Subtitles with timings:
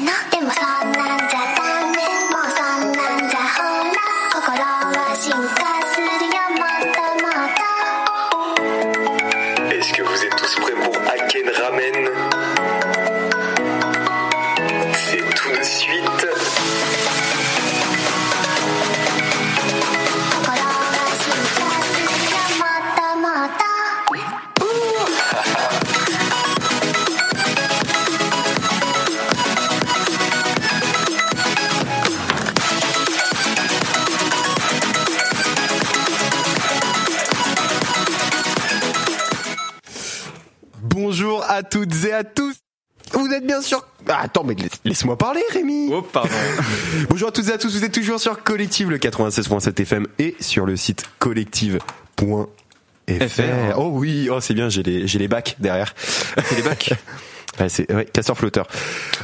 [0.00, 0.97] のでもそ
[43.58, 43.84] bien sûr.
[44.08, 45.90] Ah, attends, mais laisse- laisse-moi parler, Rémi.
[45.92, 46.30] Oh, pardon.
[47.10, 47.74] Bonjour à toutes et à tous.
[47.76, 52.22] Vous êtes toujours sur Collective, le 96.7 FM et sur le site collective.fr.
[53.08, 53.78] FR.
[53.78, 55.94] Oh oui, oh c'est bien, j'ai les j'ai les bacs derrière.
[56.44, 56.92] C'est les bacs.
[57.60, 58.66] Ouais, c'est ouais, casseur flotteur.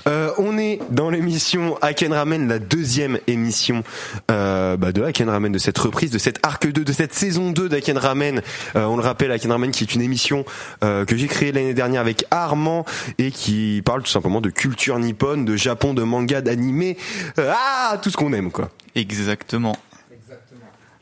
[0.09, 3.85] Euh, on est dans l'émission Haken Ramen, la deuxième émission
[4.31, 7.51] euh, bah, de Haken Ramen, de cette reprise, de cette arc 2, de cette saison
[7.53, 8.43] 2 d'Haken Ramen.
[8.75, 10.45] Euh, on le rappelle, Haken Ramen qui est une émission
[10.83, 12.85] euh, que j'ai créée l'année dernière avec Armand
[13.19, 16.97] et qui parle tout simplement de culture nippone, de Japon, de manga, d'animé,
[17.39, 18.71] euh, ah tout ce qu'on aime quoi.
[18.97, 19.77] Exactement.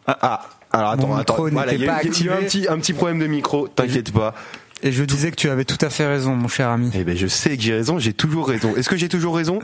[0.07, 2.67] Ah, ah alors attends, Mon attends, voilà, il y, a y a eu un petit
[2.69, 4.35] un petit problème de micro, t'inquiète pas.
[4.83, 6.91] Et je disais que tu avais tout à fait raison, mon cher ami.
[6.95, 8.75] Eh ben je sais que j'ai raison, j'ai toujours raison.
[8.77, 9.61] Est-ce que j'ai toujours raison?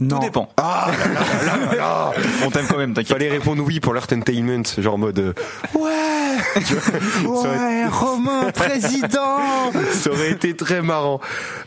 [0.00, 0.18] Non.
[0.18, 0.48] Tout dépend.
[0.56, 2.12] Ah là là là là là
[2.44, 3.12] On t'aime quand même, t'inquiète.
[3.12, 5.32] Fallait répondre oui pour l'entertainment, genre mode euh,
[5.74, 11.20] ouais, Ouais, Romain, président ça aurait été très marrant.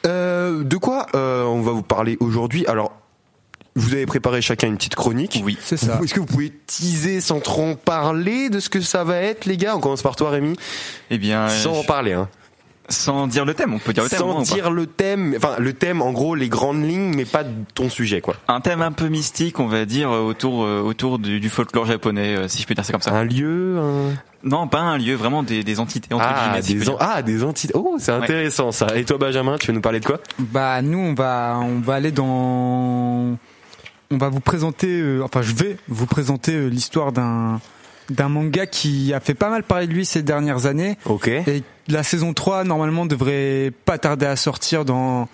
[0.06, 2.66] Euh, de quoi euh, on va vous parler aujourd'hui?
[2.68, 2.94] Alors,
[3.76, 5.42] vous avez préparé chacun une petite chronique.
[5.44, 5.58] Oui.
[5.62, 6.00] C'est ça.
[6.02, 9.46] Est-ce que vous pouvez teaser sans trop en parler de ce que ça va être,
[9.46, 9.76] les gars?
[9.76, 10.56] On commence par toi, Rémi.
[11.10, 12.30] Eh bien, Sans en parler, hein.
[12.90, 14.20] Sans dire le thème, on peut dire le thème.
[14.20, 17.44] Sans pas dire le thème, enfin le thème, en gros, les grandes lignes, mais pas
[17.74, 18.36] ton sujet, quoi.
[18.48, 21.86] Un thème un peu mystique, on va dire, euh, autour euh, autour du, du folklore
[21.86, 23.12] japonais, euh, si je peux dire ça comme ça.
[23.12, 24.14] Un lieu, un...
[24.48, 27.44] Non, pas un lieu, vraiment des, des entités entre ah, si des en- ah, des
[27.44, 27.74] entités.
[27.76, 28.24] Oh, c'est Ouais.
[28.24, 28.88] intéressant ça.
[28.96, 30.20] Et toi, Benjamin, tu veux nous parler de quoi?
[30.38, 33.36] Bah nous on va on va aller dans
[34.12, 37.60] on va vous présenter euh, enfin je vais vous présenter euh, l'histoire d'un
[38.10, 41.28] d'un manga qui a fait pas mal parler de lui ces dernières années Ok.
[41.28, 45.28] et la saison 3 normalement devrait pas tarder à sortir dans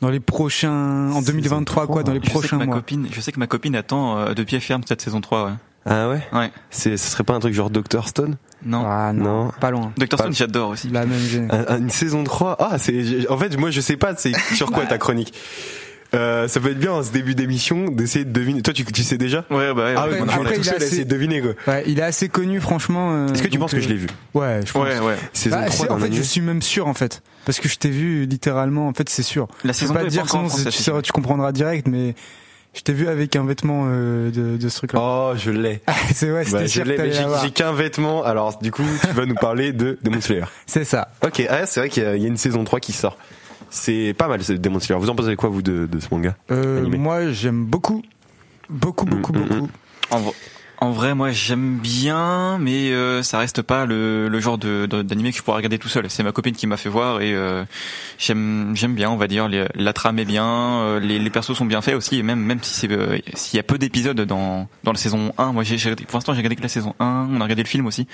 [0.00, 2.76] dans les prochains en 2023 quoi dans les Je sais, que prochains ma mois.
[2.76, 5.44] copine, je sais que ma copine attend euh, de pied ferme cette saison 3.
[5.46, 5.50] Ouais.
[5.88, 6.20] Ah ouais?
[6.32, 6.50] ouais.
[6.70, 8.36] C'est, ce serait pas un truc genre Dr Stone?
[8.64, 8.84] Non.
[8.86, 9.52] Ah non, Non.
[9.60, 9.92] pas loin.
[9.96, 10.88] Doctor Stone, j'adore aussi.
[10.88, 11.48] La même gêne.
[11.52, 13.30] Un- un- Une saison 3 Ah, c'est.
[13.30, 14.14] En fait, moi, je sais pas.
[14.16, 15.32] C'est sur quoi ta chronique?
[16.14, 18.62] Euh, Ça peut être bien en ce début d'émission d'essayer de deviner.
[18.62, 19.94] Toi, tu, tu sais déjà Ouais, bah ouais.
[19.96, 21.52] Ah ouais, oui, on a tout seul assez- essayer de deviner quoi.
[21.66, 23.12] Ouais, il est assez connu franchement.
[23.12, 24.84] euh, Est-ce que tu penses que je euh, l'ai vu Ouais, je pense.
[24.84, 25.16] Ouais, ouais.
[25.32, 27.68] Saison Bah, 3 c'est- d'un en fait, je suis même sûr en fait, parce que
[27.68, 28.88] je t'ai vu littéralement.
[28.88, 29.48] En fait, c'est sûr.
[29.64, 32.14] La Je saison peux 2 pas est te dire sinon tu, comprendras direct, mais
[32.74, 35.00] je t'ai vu avec un vêtement euh, de, de ce truc-là.
[35.02, 35.80] Oh, je l'ai.
[36.14, 36.84] c'est ouais, c'était Bah, je sûr
[37.42, 38.22] j'ai, qu'un vêtement.
[38.22, 40.44] Alors, du coup, tu vas nous parler de Demon Slayer.
[40.66, 41.08] C'est ça.
[41.24, 43.16] Ok, ah, c'est vrai qu'il y a, il y a une saison 3 qui sort.
[43.70, 45.00] C'est pas mal, c'est Demon Slayer.
[45.00, 48.02] Vous en pensez quoi, vous, de, de ce manga Euh, moi, j'aime beaucoup,
[48.70, 49.68] beaucoup, beaucoup, Mm, mm, beaucoup.
[50.10, 50.30] En, v-
[50.78, 55.02] en vrai, moi j'aime bien, mais euh, ça reste pas le, le genre de de-
[55.02, 56.10] d'animé que je pourrais regarder tout seul.
[56.10, 57.64] C'est ma copine qui m'a fait voir et euh,
[58.18, 59.48] j'aime j'aime bien, on va dire.
[59.48, 62.40] Les- la trame est bien, euh, les, les persos sont bien faits aussi, et même
[62.40, 65.62] même si c'est euh, s'il y a peu d'épisodes dans dans la saison 1, moi
[65.64, 67.28] j'ai pour l'instant j'ai regardé que la saison 1.
[67.30, 68.06] On a regardé le film aussi.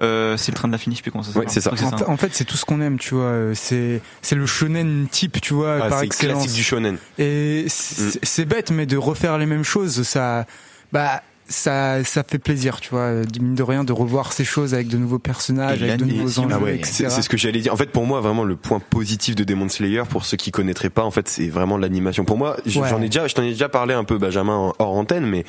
[0.00, 1.48] Euh, c'est le train de la finie, je sais plus comment ça s'appelle.
[1.48, 1.72] Ouais, c'est ça.
[2.08, 3.24] En, en fait, c'est tout ce qu'on aime, tu vois.
[3.24, 6.38] euh, C'est c'est le shonen type, tu vois, Ah, par C'est excellence.
[6.42, 6.98] classique du shonen.
[7.18, 10.44] Et c'est c'est bête, mais de refaire les mêmes choses, ça,
[10.92, 14.72] bah, ça, ça fait plaisir, tu vois, euh, mine de rien, de revoir ces choses
[14.72, 17.06] avec de nouveaux personnages, avec de nouveaux enjeux, Ah ouais, etc.
[17.10, 17.72] c'est ce que j'allais dire.
[17.72, 20.90] En fait, pour moi, vraiment, le point positif de Demon Slayer, pour ceux qui connaîtraient
[20.90, 22.24] pas, en fait, c'est vraiment l'animation.
[22.24, 22.88] Pour moi, Ouais.
[22.88, 25.44] j'en ai déjà, je t'en ai déjà parlé un peu, Benjamin, en- hors antenne, mais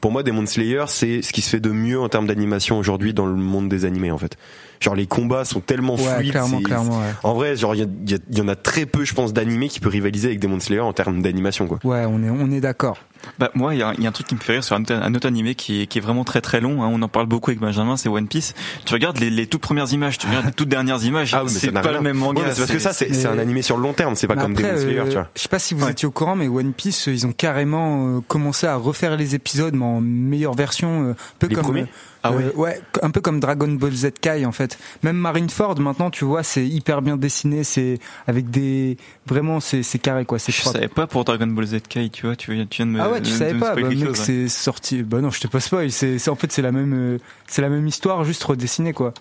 [0.00, 3.14] pour moi, Demon Slayer, c'est ce qui se fait de mieux en termes d'animation aujourd'hui
[3.14, 4.36] dans le monde des animés, en fait.
[4.84, 6.30] Genre, les combats sont tellement Ouais, fluides.
[6.32, 7.14] clairement, clairement, ouais.
[7.22, 9.32] En vrai, genre, il y, a- il y y en a très peu, je pense,
[9.32, 11.78] d'animés qui peut rivaliser avec Demon Slayer en termes d'animation, quoi.
[11.84, 12.98] Ouais, on est, on est d'accord.
[13.38, 14.82] Bah, moi, il y, a y a un truc qui me fait rire sur un,
[14.82, 16.82] autre- un autre animé qui est, qui est vraiment très très long.
[16.82, 16.90] hein.
[16.92, 18.52] On en parle beaucoup avec Benjamin, c'est One Piece.
[18.84, 21.32] Tu regardes les, les toutes premières images, tu regardes les toutes dernières images.
[21.32, 21.92] Ah oui, mais c'est pas rien.
[21.92, 22.42] le même manga.
[22.42, 24.14] Ouais, mais c'est parce que ça, c'est c'est- c'est un animé sur le long terme,
[24.14, 25.28] c'est pas Mais comme après, Demon Slayer, euh, tu vois.
[25.34, 25.92] Je sais pas si vous Ouais.
[25.92, 29.34] étiez au courant, mais One Piece, euh, ils ont carrément euh, commencé à refaire les
[29.34, 31.64] épisodes, mais en meilleure version, euh, un peu Les comme
[32.26, 32.54] Ah euh, ouais.
[32.56, 34.78] ouais, un peu comme Dragon Ball Z Kai en fait.
[35.02, 39.98] Même Marineford maintenant, tu vois, c'est hyper bien dessiné, c'est avec des vraiment c'est c'est
[39.98, 40.76] carré quoi, c'est Je propre.
[40.76, 43.00] savais pas pour Dragon Ball Z Kai, tu vois, tu, viens- tu viens de me.
[43.00, 45.02] Ah ouais, tu de savais pas, bah, mec, c'est sorti.
[45.02, 45.90] Bah non, je te pas spoil.
[45.92, 49.12] C'est, c'est en fait c'est la même, euh, c'est la même histoire, juste redessinée quoi.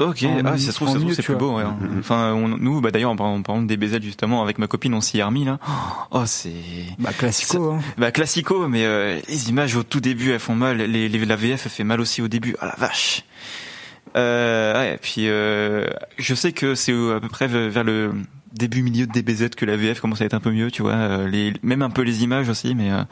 [0.00, 1.56] Ok, En- ah, si ça se trouve, en ça se trouve, mieux, c'est plus beau.
[1.58, 1.64] Ouais.
[1.98, 5.18] Enfin, on- nous, bah d'ailleurs, en parlant, des BZ justement, avec ma copine, on s'y
[5.18, 5.58] est remis là.
[6.10, 6.50] Oh, c'est
[6.98, 7.72] Bah classico.
[7.72, 7.80] Hein.
[7.98, 10.78] bah classico, mais euh, les images au tout début, elles font mal.
[10.78, 12.56] Les, les- la VF elle fait mal aussi au début.
[12.60, 13.24] Ah la vache.
[14.16, 15.86] Euh, ouais, puis euh,
[16.18, 18.12] je sais que c'est à peu près vers le
[18.52, 20.94] début milieu de DBZ que la VF commence à être un peu mieux, tu vois.
[20.94, 23.04] euh, Les, même un peu les images aussi, mais euh,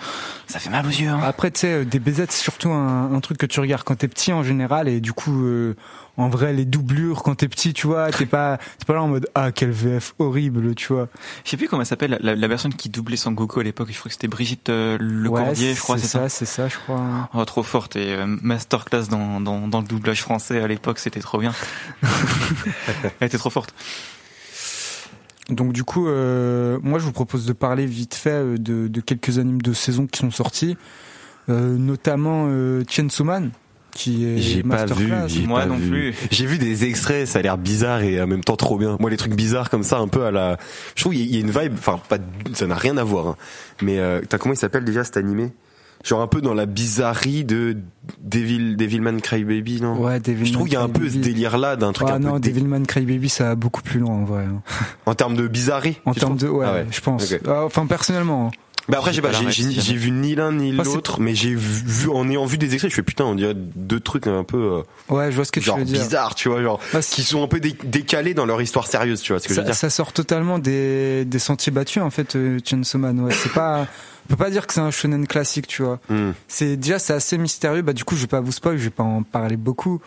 [0.49, 1.08] ça fait mal aux yeux.
[1.08, 1.20] Hein.
[1.23, 3.94] Après, tu sais, euh, des BZ, c'est surtout un, un truc que tu regardes quand
[3.94, 5.76] t'es petit en général, et du coup, euh,
[6.19, 9.09] en vrai, les doublures quand t'es petit, tu vois, t'es pas, t'es pas là en
[9.09, 11.09] mode ah quel VF horrible, tu vois.
[11.44, 13.88] Je sais plus comment elle s'appelle la, la, personne qui doublait Son Goku à l'époque.
[13.91, 16.29] Je crois que c'était Brigitte euh, Lecordier, Ouais, je crois, c'est ça.
[16.29, 17.29] c'est ça, je crois.
[17.35, 21.20] Oh, trop forte et euh, masterclass dans, dans, dans le doublage français à l'époque, c'était
[21.20, 21.53] trop bien.
[23.21, 23.73] Elle était trop forte.
[25.49, 29.00] Donc du coup, euh, moi je vous propose de parler vite fait euh, de, de
[29.00, 30.76] quelques animes de saison qui sont sortis,
[31.49, 33.50] euh, notamment euh, Chainsaw Man,
[33.99, 35.12] qui est J'ai pas vu,
[35.47, 35.91] Moi pas non vu.
[35.91, 36.15] plus.
[36.31, 38.97] J'ai vu des extraits, ça a l'air bizarre et en même temps trop bien.
[39.00, 40.56] Moi, les trucs bizarres comme ça, un peu à la,
[40.95, 42.19] je trouve il y a- a une vibe, enfin pas,
[42.55, 43.27] ça n'a rien à voir.
[43.27, 43.37] hein.
[43.83, 45.53] Mais euh, t'as comment il s'appelle déjà cet animé?
[46.05, 47.77] Genre un peu dans la bizarrerie de
[48.23, 49.99] Devil, Devilman Crybaby, non?
[50.00, 52.15] Ouais, Devilman Je trouve qu'il y a un peu ce délire là d'un truc Ah
[52.15, 54.45] un non, peu Devilman Crybaby, ça va beaucoup plus loin en vrai.
[54.45, 54.62] hein.
[55.06, 55.99] en termes de bizarrerie.
[56.05, 56.87] En termes de, ouais, Ah ouais.
[56.93, 57.35] je pense.
[57.49, 58.53] Ah, Enfin personnellement.
[58.88, 62.08] Bah après, J'ai pas, j'ai vu ni l'un ni c'est- l'autre, mais j'ai vu, vu-
[62.08, 64.56] en ayant vu des extraits, je fais putain, on dirait deux trucs un peu
[65.11, 66.02] euh, Ouais, je vois ce que genre tu veux dire.
[66.02, 69.20] bizarres, tu vois, genre Bah, qui sont un peu dé- décalés dans leur histoire sérieuse,
[69.20, 72.02] tu vois ce que je veux ça, dire ça sort totalement des, des sentiers battus
[72.02, 73.20] en fait, euh, Chainsaw Man.
[73.20, 73.87] Ouais, c'est pas,
[74.26, 76.00] on peut pas dire que c'est un shonen classique, tu vois.
[76.08, 76.31] Hmm.
[76.49, 77.82] C'est déjà c'est assez mystérieux.
[77.82, 80.00] Bah du coup, je vais pas vous spoil, je vais pas en parler beaucoup.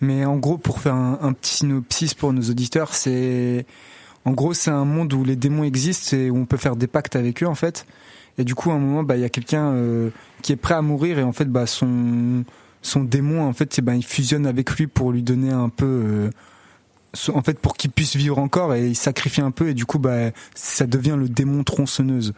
[0.00, 3.66] Mais en gros, pour faire un, un petit synopsis pour nos auditeurs, c'est
[4.24, 6.86] en gros c'est un monde où les démons existent et où on peut faire des
[6.86, 7.84] pactes avec eux en fait.
[8.38, 10.10] Et du coup, à un moment, bah il y a quelqu'un euh,
[10.42, 12.44] qui est prêt à mourir et en fait, bah son
[12.82, 15.86] son démon en fait, c'est ben il fusionne avec lui pour lui donner un peu
[15.86, 16.30] euh,
[17.32, 19.98] en fait pour qu'il puisse vivre encore et il sacrifie un peu et du coup
[19.98, 22.32] bah ça devient le démon tronçonneuse.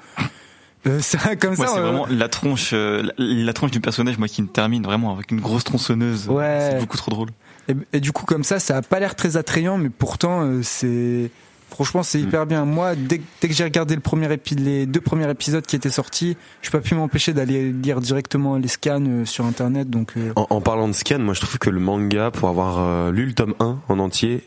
[0.86, 1.74] Euh, c'est comme Moi, ça.
[1.74, 4.82] c'est euh, vraiment la tronche, euh, la, la tronche du personnage, moi, qui me termine
[4.82, 6.28] vraiment avec une grosse tronçonneuse.
[6.28, 6.70] Ouais.
[6.72, 7.28] C'est beaucoup trop drôle.
[7.68, 11.30] Et, et du coup, comme ça, ça a pas l'air très attrayant, mais pourtant, c'est
[11.74, 12.64] franchement, c'est hyper bien.
[12.64, 15.76] Moi, dès, que- dès que j'ai regardé le premier épi- les deux premiers épisodes qui
[15.76, 19.90] étaient sortis, je peux pas pu m'empêcher d'aller lire directement les scans euh, sur internet.
[19.90, 22.78] Donc, euh, En, en parlant de scan, moi je trouve que le manga, pour avoir
[22.78, 24.42] euh, lu le tome 1 en entier,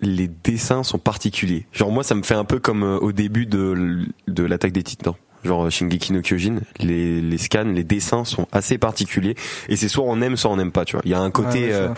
[0.00, 1.66] les dessins sont particuliers.
[1.72, 4.82] Genre moi ça me fait un peu comme euh, au début de, de l'attaque des
[4.82, 5.14] titans.
[5.44, 9.34] Genre Shingeki no Kyojin, les, les scans, les dessins sont assez particuliers
[9.68, 11.02] et c'est soit on aime soit on n'aime pas, tu vois.
[11.04, 11.88] Il y a un côté, ouais, euh,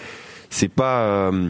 [0.51, 1.49] c'est pas, euh,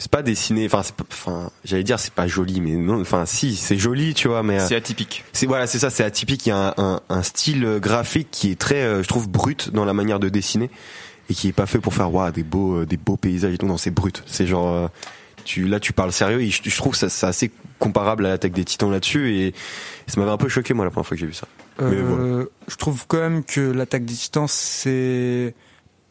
[0.00, 3.24] c'est pas dessiné, enfin, c'est pas- enfin, j'allais dire c'est pas joli, mais non, enfin
[3.26, 5.22] si, c'est joli, tu vois, mais euh, C'est atypique.
[5.32, 6.46] c'est voilà, c'est ça, c'est atypique.
[6.46, 9.70] Il y a un, un, un style graphique qui est très, euh, je trouve, brut
[9.72, 10.68] dans la manière de dessiner
[11.28, 13.58] et qui est pas fait pour faire waouh des beaux, euh, des beaux paysages et
[13.58, 13.66] tout.
[13.66, 14.24] Non, c'est brut.
[14.26, 14.88] C'est genre, euh,
[15.44, 18.52] tu là, tu parles sérieux et je, je trouve ça, c'est assez comparable à l'attaque
[18.52, 19.54] des Titans là-dessus et
[20.06, 21.46] ça m'avait un peu choqué moi la première fois que j'ai vu ça.
[21.80, 22.44] Mais Euh, voilà.
[22.68, 25.54] je trouve quand même que l'attaque des titans, c'est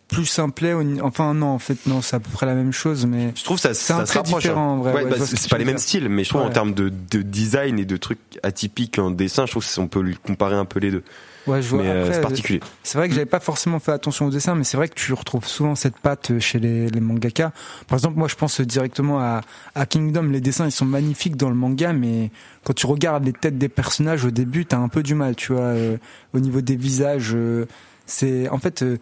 [0.10, 0.74] plus simplet.
[1.02, 3.60] Enfin, non, en fait, non, c'est à peu près la même chose, mais Je trouve
[3.60, 4.42] ça, C'est un trait rapproche.
[4.44, 4.74] différent, hein.
[4.74, 6.74] en vrai, Ouais, ouais, bah, c'est pas les mêmes styles, mais je trouve en termes
[6.74, 10.56] de, de design et de trucs atypiques en dessin, je trouve qu'on peut lui comparer
[10.56, 11.04] un peu les deux.
[11.48, 11.84] ouais, je vois.
[11.84, 12.60] mais euh, c'est particulier.
[12.84, 15.14] C'est vrai que j'avais pas forcément fait attention au dessin, mais c'est vrai que tu
[15.14, 17.52] retrouves souvent cette patte chez les, les mangaka.
[17.88, 19.42] Par exemple, moi, je pense directement à,
[19.76, 20.24] à Kingdom.
[20.24, 22.32] Les dessins, ils sont magnifiques dans le manga, mais
[22.64, 25.54] quand tu regardes les têtes des personnages au début, t'as un peu du mal, tu
[25.54, 25.62] vois.
[25.62, 25.98] euh,
[26.34, 27.68] au niveau des visages, euh,
[28.06, 28.98] c'est en fait, euh,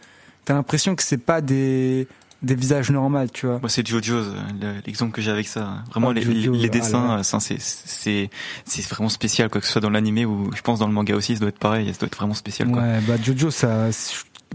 [0.48, 2.08] t'as l'impression que c'est pas des
[2.42, 3.60] des visages normaux, tu vois.
[3.60, 4.28] Moi, c'est JoJo's,
[4.62, 5.84] le- l'exemple que j'ai avec ça.
[5.90, 8.30] Vraiment, Oh, les, Jojo, les ah dessins, euh, ça, c'est, c'est,
[8.64, 11.16] c'est vraiment spécial, quoi que ce soit dans l'animé ou je pense dans le manga
[11.16, 12.84] aussi, ça doit être pareil, ça doit être vraiment spécial, quoi.
[12.84, 13.90] Ouais, bah Jojo, ça,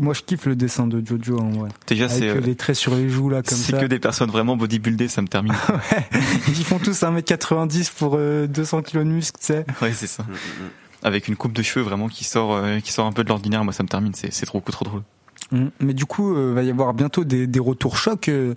[0.00, 1.70] moi, je kiffe le dessin de Jojo, en vrai.
[1.88, 3.80] Déjà, c'est, euh, euh, les traits sur les joues là, comme c'est ça.
[3.80, 5.52] que des personnes vraiment bodybuildées, ça me termine.
[6.48, 9.66] Ils font tous 1m90 pour euh, 200 kg de muscle, tu sais.
[9.82, 10.24] ouais, c'est ça.
[11.02, 13.64] Avec une coupe de cheveux vraiment qui sort, euh, qui sort un peu de l'ordinaire,
[13.64, 15.02] moi, ça me termine, c'est, c'est trop, trop drôle.
[15.52, 15.66] Mm.
[15.80, 18.54] Mais du coup, euh, va y avoir bientôt des, des retours chocs euh,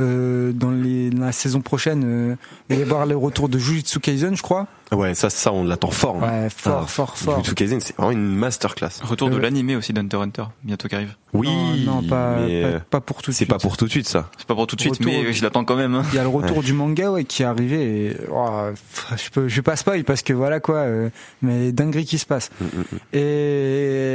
[0.00, 2.02] euh, dans, les, dans la saison prochaine.
[2.04, 2.36] euh,
[2.70, 4.66] il va y avoir les retours de Jujutsu Kaisen, je crois.
[4.90, 6.16] Ouais, ça, ça, on l'attend fort.
[6.22, 6.44] hein.
[6.44, 7.34] Ouais, fort, Ah, fort, fort.
[7.38, 8.88] Jujutsu Kaisen, c'est vraiment une masterclass.
[9.02, 11.14] Retour de l'animé aussi d'Hunter x Hunter, bientôt qui arrive.
[11.34, 11.48] Oui,
[11.84, 13.50] non, non, pas, mais pas, pas pour tout de c'est suite.
[13.50, 14.30] pas pour tout de suite ça.
[14.38, 15.94] C'est pas pour tout de suite, Retour- mais je l'attends quand même.
[15.94, 16.02] hein.
[16.12, 16.62] Il y a le retour Ouais.
[16.64, 18.48] du manga ouais, qui est arrivé et oh,
[19.14, 21.10] je peux je vais pas spoil parce que voilà quoi euh,
[21.42, 22.50] mais dinguerie qui se passe.
[22.58, 22.98] Mm, mm, mm.
[23.12, 24.07] Et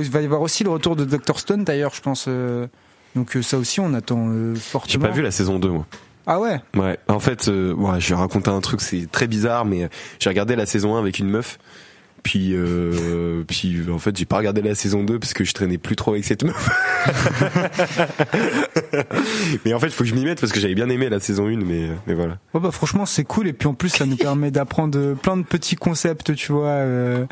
[0.00, 2.66] il va y avoir aussi le retour de Dr Stone d'ailleurs, je pense euh,
[3.14, 4.92] donc euh, ça aussi on attend euh, fortement.
[4.92, 5.86] J'ai pas vu la saison 2 moi.
[6.30, 6.60] Ah ouais?
[6.76, 9.88] Ouais, en fait, euh, ouais, je vais raconter un truc, c'est très bizarre, mais
[10.20, 11.58] j'ai regardé la saison 1 avec une meuf
[12.22, 15.78] Puis, euh, puis en fait, j'ai pas regardé la saison 2 parce que je traînais
[15.78, 16.68] plus trop avec cette meuf.
[19.64, 21.18] mais en fait, il faut que je m'y mette parce que j'avais bien aimé la
[21.18, 22.36] saison 1, mais, mais voilà.
[22.52, 25.44] Ouais, bah franchement c'est cool et puis en plus ça nous permet d'apprendre plein de
[25.44, 27.24] petits concepts tu vois euh,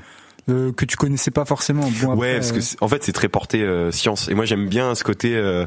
[0.48, 1.82] euh, que tu connaissais pas forcément.
[2.02, 4.28] Bon, après, ouais, parce que euh, en fait, c'est très porté euh, science.
[4.28, 5.66] Et moi, j'aime bien ce côté, euh,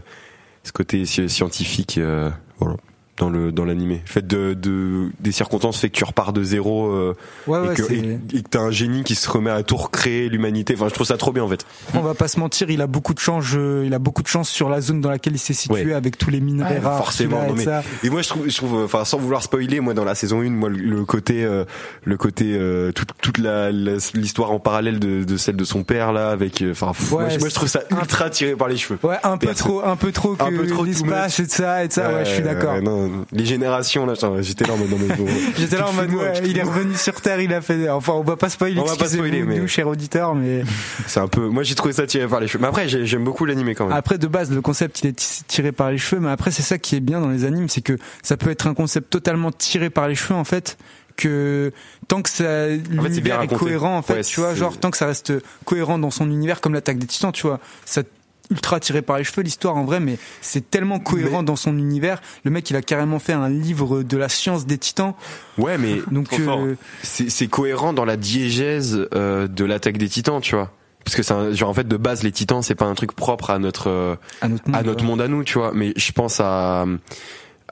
[0.64, 2.78] ce côté sci- scientifique, euh, voilà,
[3.20, 4.02] dans le dans l'animé.
[4.06, 7.74] Le fait de, de des circonstances fait que tu repars de zéro euh, ouais, ouais,
[7.74, 10.28] et que c'est- et, et que t'as un génie qui se remet à tout recréer
[10.30, 10.74] l'humanité.
[10.76, 11.66] Enfin, je trouve ça trop bien en fait.
[11.94, 14.28] on va pas se mentir, il a beaucoup de chance, euh, il a beaucoup de
[14.28, 15.94] chance sur la zone dans laquelle il s'est situé Ouais.
[15.94, 16.98] avec tous les minerais Ouais, rares.
[16.98, 17.84] forcément, et non, mais- ça.
[18.04, 20.42] Et moi, je trouve, je trouve, euh, enfin, sans vouloir spoiler, moi, dans la saison
[20.42, 21.66] 1, moi, le, côté, euh,
[22.06, 26.14] le côté, euh, toute, toute la, l'histoire en parallèle de, de celle de son père
[26.14, 28.78] là, avec, euh, enfin, Ouais, moi, je- moi, je trouve ça ultra tiré par les
[28.78, 28.98] cheveux.
[29.04, 31.44] Ouais, un peu Et trop, un peu trop que un peu trop too l'espace et
[31.46, 32.14] de ça et de ça.
[32.14, 32.76] Ouais, je suis d'accord.
[32.76, 34.90] Ouais, non, les générations là, j'étais là en mode,
[35.58, 37.90] J'étais là en mode ouais, il est revenu sur Terre, il a fait.
[37.90, 38.80] Enfin, on va pas spoiler.
[38.80, 40.64] On va pas spoiler, mais- nous, chers auditeurs, mais
[41.08, 42.62] C'est un peu, moi, j'ai trouvé ça tiré par les cheveux.
[42.62, 43.96] Mais après, j'ai- j'aime beaucoup l'animé quand même.
[43.98, 46.62] après de base le concept il est ti- tiré par les cheveux, mais après c'est
[46.64, 49.52] ça qui est bien dans les animes, c'est que ça peut être un concept totalement
[49.52, 50.78] tiré par les cheveux en fait.
[51.18, 51.74] Que
[52.08, 53.60] tant que ça, l'univers est, raconté.
[53.60, 55.34] cohérent en fait, Ouais, tu vois, genre tant que ça reste
[55.66, 58.04] cohérent dans son univers comme l'attaque des Titans, tu vois, ça
[58.50, 62.22] ultra tiré par les cheveux l'histoire en vrai, mais c'est tellement cohérent dans son univers.
[62.44, 65.14] Le mec il a carrément fait un livre de la science des Titans,
[65.58, 70.42] Ouais, mais donc euh, c'est c'est cohérent dans la diégèse euh, de l'attaque des titans,
[70.42, 70.72] tu vois.
[71.04, 73.14] Parce que c'est un, genre en fait de base les titans c'est pas un truc
[73.14, 74.76] propre à notre euh, à notre monde.
[74.76, 75.72] à notre monde à nous, tu vois.
[75.74, 76.86] Mais je pense à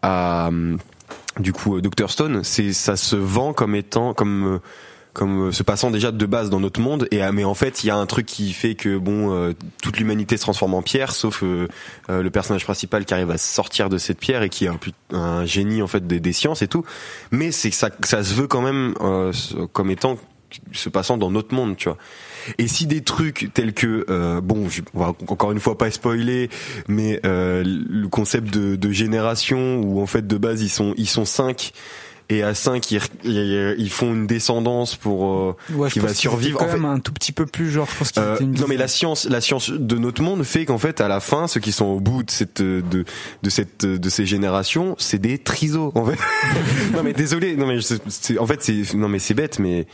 [0.01, 0.49] à
[1.39, 4.59] du coup euh, Dr Stone, c'est ça se vend comme étant comme euh,
[5.17, 7.07] comme euh, se passant déjà de base dans notre monde.
[7.09, 9.53] Et ah, mais en fait il y a un truc qui fait que bon euh,
[9.81, 11.67] toute l'humanité se transforme en pierre sauf euh,
[12.09, 14.79] euh, le personnage principal qui arrive à sortir de cette pierre et qui est un,
[15.17, 16.85] un génie en fait des, des sciences et tout.
[17.31, 19.33] Mais c'est ça ça se veut quand même euh,
[19.73, 20.17] comme étant
[20.71, 21.97] se passant dans notre monde tu vois.
[22.59, 26.49] Et si des trucs tels que euh, bon je, encore une fois pas spoiler
[26.87, 31.09] mais euh, le concept de, de génération où en fait de base ils sont ils
[31.09, 31.73] sont cinq
[32.29, 36.57] et à 5 ils, ils, ils font une descendance pour euh, Ouais, qui va survivre.
[36.61, 38.65] En quand fait, même un tout petit peu plus genre, je pense qu'il euh, non
[38.67, 41.59] mais la science, la science de notre monde fait qu'en fait à la fin, ceux
[41.61, 42.81] qui sont au bout de cette de
[43.43, 46.17] de cette de ces générations, c'est des trisos en fait.
[46.93, 49.87] non mais désolé, non mais c'est- en fait c'est non mais c'est bête mais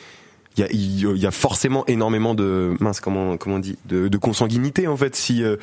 [0.55, 4.17] il y a y a forcément énormément de mince comment comment on dit de, de
[4.19, 5.55] consanguinité en fait si euh,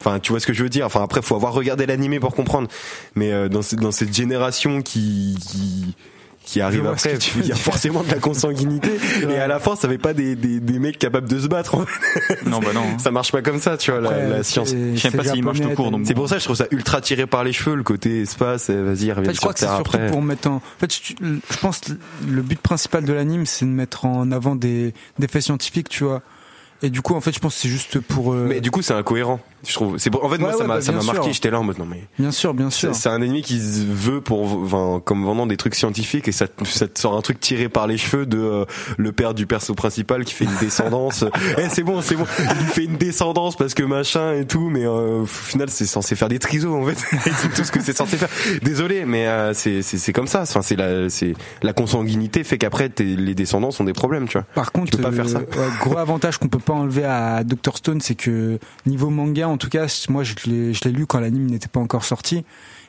[0.00, 2.34] enfin tu vois ce que je veux dire enfin après faut avoir regardé l'animé pour
[2.34, 2.66] comprendre
[3.14, 5.94] mais euh, dans cette dans cette génération qui qui
[6.48, 8.92] qui arrive après, il y a forcément de la consanguinité
[9.28, 11.74] et à la fin ça fait pas des, des, des mecs capables de se battre
[11.74, 12.46] en fait.
[12.46, 12.82] Non, bah non.
[12.98, 15.24] ça marche pas comme ça tu vois la, Après, la science c'est- Je sais pas
[15.24, 17.52] s'il marche tout court, c'est pour ça que je trouve ça ultra tiré par les
[17.52, 19.96] cheveux le côté espace vas-y En reviens fait, je crois sur que c'est terre surtout
[19.96, 20.54] après pour mettre en.
[20.56, 21.12] En fait, je,
[21.50, 21.92] je pense que
[22.26, 26.04] le but principal de l'anime, c'est de mettre en avant des, des faits scientifiques, tu
[26.04, 26.22] vois.
[26.82, 28.32] Et du coup, en fait, je pense que c'est juste pour.
[28.32, 30.74] euh, mais du coup c'est incohérent je trouve c'est en fait moi Ouais, ça m'a
[30.76, 31.32] bah, ça m'a marqué.
[31.32, 32.94] j'étais là en mode non mais Bien sûr, bien sûr.
[32.94, 36.86] c'est un ennemi qui veut pour enfin comme vendant des trucs scientifiques et ça, ça
[36.88, 38.64] te sort un truc tiré par les cheveux de euh,
[38.96, 41.24] le père du perso principal qui fait une descendance.
[41.58, 42.24] Eh c'est bon c'est bon.
[42.60, 46.14] Il fait une descendance parce que machin et tout mais euh, au final c'est censé
[46.14, 46.98] faire des trisos en fait.
[47.38, 48.28] C'est tout ce que c'est censé faire.
[48.62, 50.42] Désolé mais euh, c'est c'est comme ça.
[50.42, 54.46] Enfin c'est la c'est la consanguinité fait qu'après les descendants ont des problèmes tu vois.
[54.54, 55.38] Par contre, Tu peux pas faire ça.
[55.40, 55.46] ouais,
[55.80, 59.68] gros avantage qu'on peut pas enlever à Dr Stone, c'est que niveau manga, en tout
[59.68, 62.44] cas, moi je l'ai, je l'ai lu quand l'anime n'était pas encore sorti,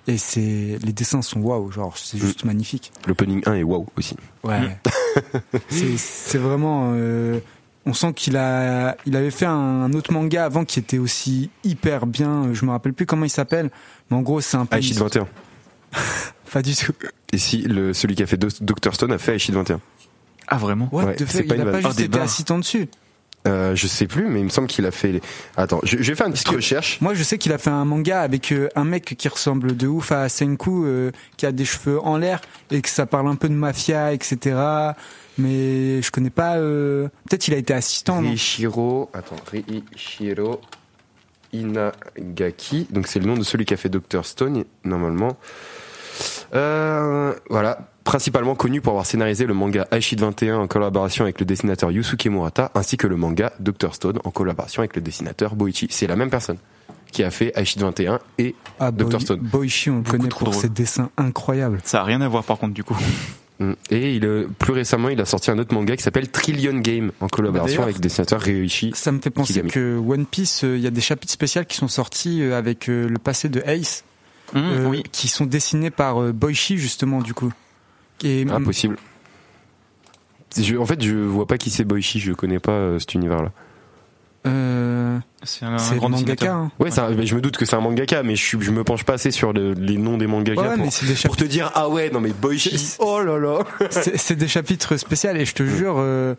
[0.07, 2.21] et c'est les dessins sont waouh, genre c'est Mm.
[2.21, 2.91] juste magnifique.
[3.07, 4.77] l'opening 1 est waouh aussi Ouais.
[5.69, 6.91] c'est, c'est vraiment.
[6.93, 7.39] euh,
[7.85, 12.05] on sent qu'il a, il avait fait un, autre manga avant qui était aussi hyper
[12.05, 12.53] bien.
[12.53, 13.71] Je me rappelle plus comment il s'appelle,
[14.11, 14.77] mais en gros c'est un peu.
[14.77, 15.27] Aishid 21
[16.51, 16.93] Pas du tout.
[17.31, 19.79] et si le celui qui a fait Do- Dr Stone a fait Aishid 21
[20.47, 20.89] Ah, vraiment?
[20.91, 22.87] What Ouais, the fuck, pas il a pas juste Oh, des été assistant dessus.
[23.47, 25.21] Euh, je sais plus mais il me semble qu'il a fait les...
[25.55, 27.85] attends je, je vais faire une petite recherche Moi, je sais qu'il a fait un
[27.85, 31.65] manga avec euh, un mec qui ressemble de ouf à Senku, euh, qui a des
[31.65, 34.57] cheveux en l'air et que ça parle un peu de mafia, etc.
[35.37, 36.57] Mais je connais pas.
[36.57, 38.19] euh, Peut-être il a été assistant.
[38.19, 40.59] Riichiro, attends, Riichiro
[41.53, 45.37] Inagaki, donc c'est le nom de celui qui a fait Dr Stone, normalement.
[46.53, 51.45] Euh, voilà, principalement connu pour avoir scénarisé le manga Aishid 21 en collaboration avec le
[51.45, 55.87] dessinateur Yusuke Murata, ainsi que le manga Dr Stone en collaboration avec le dessinateur Boichi.
[55.89, 56.57] C'est la même personne
[57.11, 59.39] qui a fait Aishid 21 et Ah, Dr Boy- Stone.
[59.41, 60.53] Boichi, on le Beaucoup connaît pour drôle.
[60.61, 61.79] ses dessins incroyables.
[61.83, 62.97] Ça a rien à voir par contre du coup.
[63.61, 63.73] Mm.
[63.89, 67.11] Et il, euh, plus récemment, il a sorti un autre manga qui s'appelle Trillion Game
[67.19, 68.91] en collaboration d'ailleurs, avec le dessinateur Ryoichi.
[68.95, 69.69] Ça me fait penser Kigami.
[69.71, 72.87] que One Piece, euh, il y a des chapitres spéciaux qui sont sortis euh, avec
[72.87, 74.05] euh, le passé de Ace,
[74.55, 75.03] oui.
[75.11, 77.51] qui sont dessinés par euh, Boichi justement du coup.
[78.23, 78.57] Et Ah.
[80.57, 83.51] Je- en fait, je vois pas qui c'est Boichi, je connais pas euh, cet univers-là.
[84.47, 86.53] Euh, C'est un, grand mangaka.
[86.53, 86.71] hein.
[86.79, 89.31] Ouais, mais je me doute que c'est un mangaka, mais je, me penche pas assez
[89.31, 92.31] sur le- les noms des mangakas Ouais, pour, des te dire ah ouais non mais
[92.31, 92.77] Boichi.
[92.77, 93.59] C'est- Oh là là.
[94.15, 95.95] C'est des chapitres spéciaux et je te jure.
[95.97, 96.35] euh,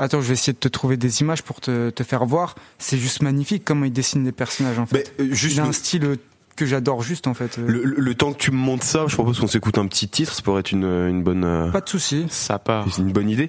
[0.00, 2.54] Attends, je vais essayer de te trouver des images pour te, te faire voir.
[2.78, 5.12] C'est juste magnifique comment il dessine les personnages en fait.
[5.18, 6.16] Mais euh, juste il a le, un style euh,
[6.58, 7.56] que j'adore juste en fait.
[7.56, 10.08] le- le- le temps que tu me montres ça, je propose qu'on s'écoute un petit
[10.08, 12.26] titre, ça pourrait être une, une bonne euh, Pas de souci.
[12.28, 12.86] Ça part.
[12.90, 13.48] c'est une bonne idée.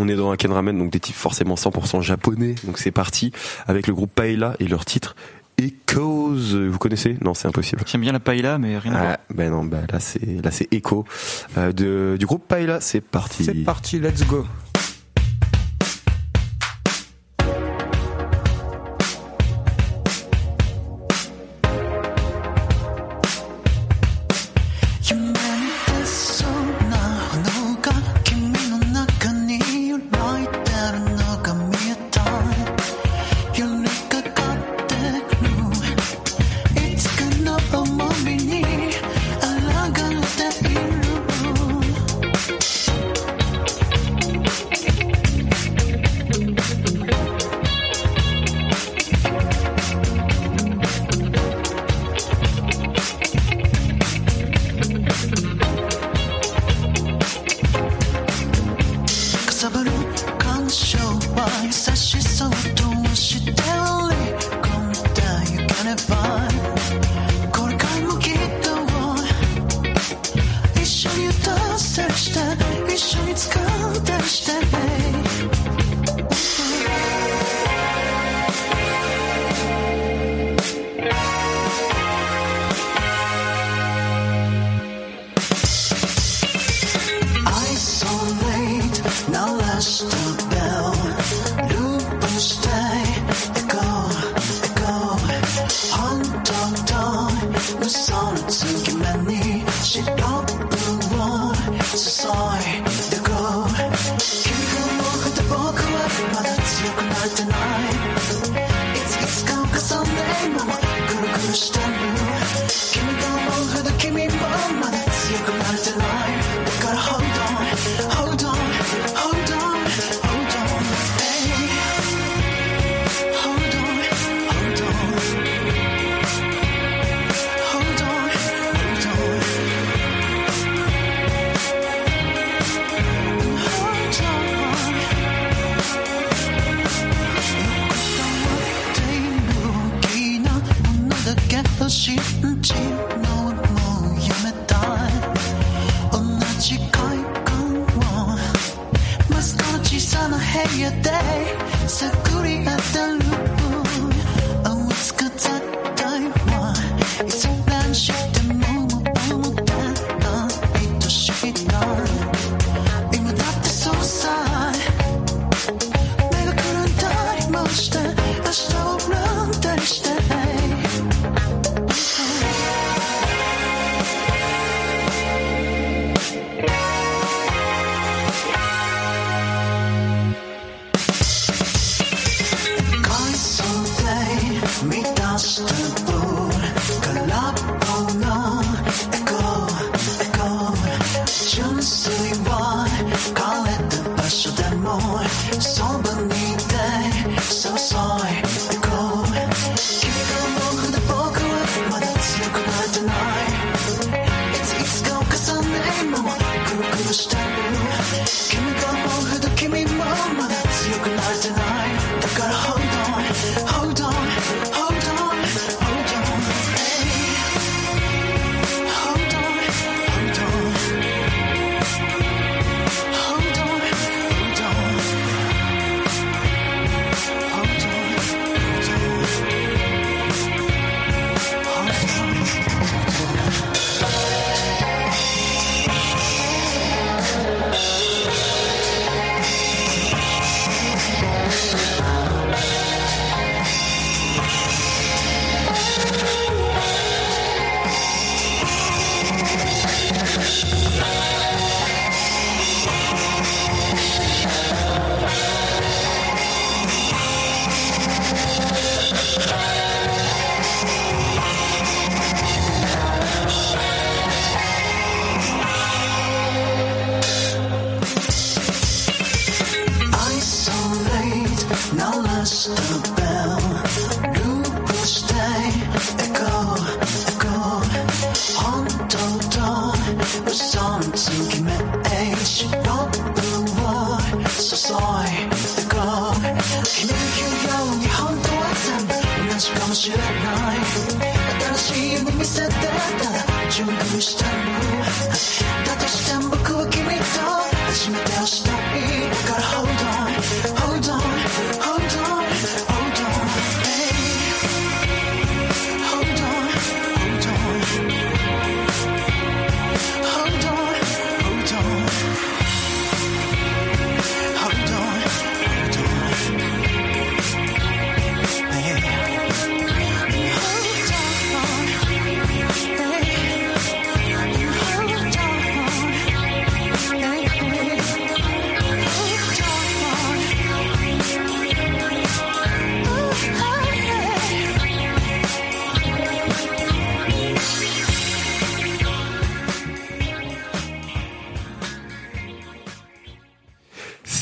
[0.00, 2.54] On est dans un Ken Ramen, donc des titres forcément 100% japonais.
[2.64, 3.32] Donc c'est parti
[3.66, 5.16] avec le groupe Paella et leur titre
[5.58, 6.68] Echoes.
[6.70, 7.16] Vous connaissez?
[7.20, 7.82] Non, c'est impossible.
[7.86, 9.16] J'aime bien la paella, mais rien à voir.
[9.18, 11.04] Ah, ben non, bah là c'est là c'est Echo
[11.56, 12.80] euh, de du groupe Paella.
[12.80, 13.44] C'est parti.
[13.44, 14.44] C'est parti, let's go.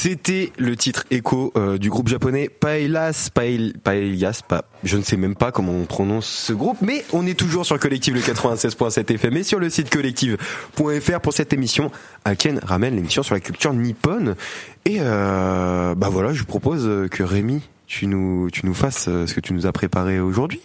[0.09, 5.17] C'était le titre écho euh, du groupe japonais Paelas, Pael, Paelias, pas, je ne sais
[5.17, 9.13] même pas comment on prononce ce groupe, mais on est toujours sur Collective le 96.7
[9.13, 11.91] FM et sur le site collective.fr pour cette émission
[12.25, 14.37] Aken ramène l'émission sur la culture nippone.
[14.85, 19.27] Et euh, bah voilà, je vous propose que Rémi, tu nous, tu nous fasses euh,
[19.27, 20.61] ce que tu nous as préparé aujourd'hui.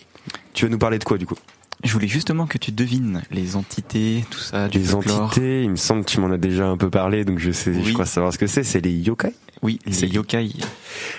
[0.53, 1.37] Tu vas nous parler de quoi du coup?
[1.83, 5.21] Je voulais justement que tu devines les entités, tout ça, du Les folklore.
[5.23, 7.73] entités, il me semble que tu m'en as déjà un peu parlé, donc je sais,
[7.83, 8.63] je crois savoir ce que c'est.
[8.63, 9.33] C'est les yokai?
[9.61, 10.49] Oui, C'est- les yokai.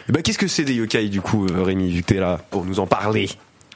[0.09, 2.38] Eh ben, qu'est-ce que c'est des yokai du coup, euh, Rémi, vu que t'es là
[2.51, 3.29] pour nous en parler?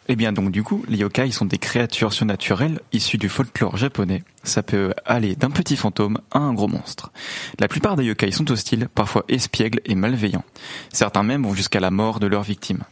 [0.09, 4.23] Eh bien donc du coup, les yokai sont des créatures surnaturelles issues du folklore japonais.
[4.45, 7.11] Ça peut aller d'un petit fantôme à un gros monstre.
[7.59, 10.45] La plupart des yokai sont hostiles, parfois espiègles et malveillants.
[10.93, 12.85] Certains même vont jusqu'à la mort de leurs victimes.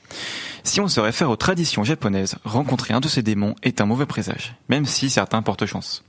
[0.66, 4.06] Si on se réfère aux traditions japonaises, rencontrer un de ces démons est un mauvais
[4.06, 6.02] présage, même si certains portent chance.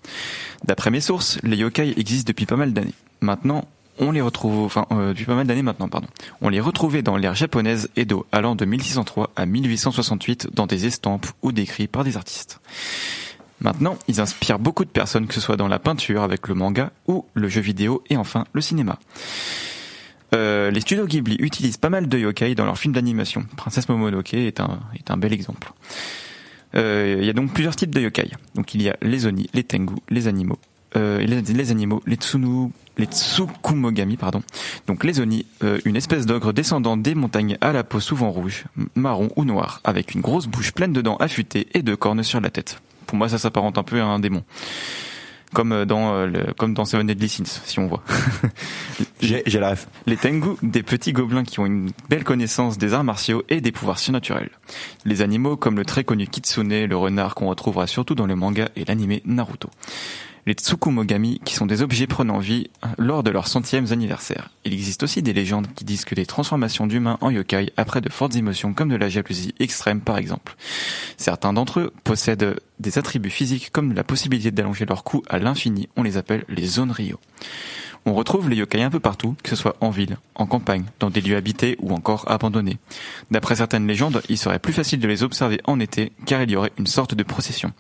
[0.63, 2.94] D'après mes sources, les yokai existent depuis pas mal d'années.
[3.20, 3.65] Maintenant,
[4.00, 6.08] on les retrouve, enfin, euh, depuis pas mal d'années maintenant, pardon.
[6.41, 11.28] On les retrouvait dans l'ère japonaise Edo, allant de 1603 à 1868 dans des estampes
[11.41, 12.62] ou décrits par des artistes.
[13.60, 16.91] Maintenant, ils inspirent beaucoup de personnes, que ce soit dans la peinture avec le manga
[17.08, 19.00] ou le jeu vidéo et enfin le cinéma.
[20.34, 23.46] Euh, les studios Ghibli utilisent pas mal de yokai dans leurs films d'animation.
[23.56, 25.72] Princesse Momonoke est un, est un bel exemple.
[26.76, 28.32] Euh, il y a donc plusieurs types de yokai.
[28.56, 30.60] Donc il y a les oni, les tengu, les animaux,
[30.96, 34.42] euh, les, les animaux, les tsunu, les tsukumogami, pardon.
[34.88, 35.46] Donc les oni,
[35.86, 40.16] une espèce d'ogre descendant des montagnes à la peau souvent rouge, marron ou noire, avec
[40.16, 42.82] une grosse bouche pleine de dents affûtées et de cornes sur la tête.
[43.06, 44.44] Pour moi, ça s'apparente un peu à un démon.
[45.56, 48.04] Comme euh, dans, euh, le, comme dans Seven Deadly Sins, si on voit.
[49.22, 49.88] J'ai j'ai la ref.
[50.06, 53.72] Les Tengu, des petits gobelins qui ont une belle connaissance des arts martiaux et des
[53.72, 54.50] pouvoirs surnaturels.
[55.06, 58.68] Les animaux comme le très connu Kitsune, le renard qu'on retrouvera surtout dans le manga
[58.76, 59.70] et l'anime Naruto.
[60.48, 64.52] Les Tsukumogami, qui sont des objets prenant vie lors de leur centième anniversaire.
[64.64, 68.10] Il existe aussi des légendes qui disent que des transformations d'humains en yokai après de
[68.10, 70.56] fortes émotions comme de la jalousie extrême par exemple.
[71.18, 75.90] Certains d'entre eux possèdent des attributs physiques comme la possibilité d'allonger leur cou à l'infini,
[75.96, 77.20] on les appelle les zones Ryo.
[78.08, 81.10] On retrouve les yokai un peu partout, que ce soit en ville, en campagne, dans
[81.10, 82.78] des lieux habités ou encore abandonnés.
[83.32, 86.56] D'après certaines légendes, il serait plus facile de les observer en été car il y
[86.56, 87.74] aurait une sorte de procession.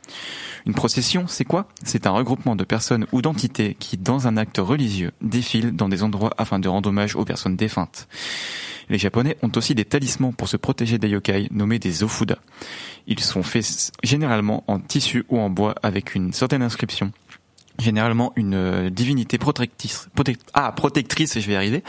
[0.65, 1.67] Une procession, c'est quoi?
[1.83, 6.01] C'est un regroupement de personnes ou d'entités qui, dans un acte religieux, défilent dans des
[6.01, 8.07] endroits afin de rendre hommage aux personnes défuntes.
[8.89, 12.39] Les Japonais ont aussi des talismans pour se protéger des yokai nommés des ofuda.
[13.05, 17.11] Ils sont faits généralement en tissu ou en bois avec une certaine inscription
[17.79, 21.83] généralement une euh, divinité protectrice, protect- ah, protectrice, je vais arriver,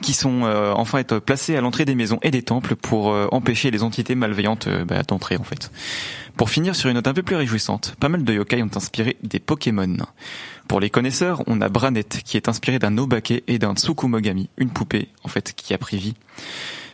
[0.00, 3.28] qui sont euh, enfin être placées à l'entrée des maisons et des temples pour euh,
[3.32, 5.70] empêcher les entités malveillantes bah, d'entrer en fait.
[6.36, 9.16] Pour finir sur une note un peu plus réjouissante, pas mal de yokai ont inspiré
[9.22, 9.96] des Pokémon.
[10.66, 14.70] Pour les connaisseurs, on a Branette qui est inspiré d'un Obake et d'un Tsukumogami, une
[14.70, 16.14] poupée en fait qui a pris vie.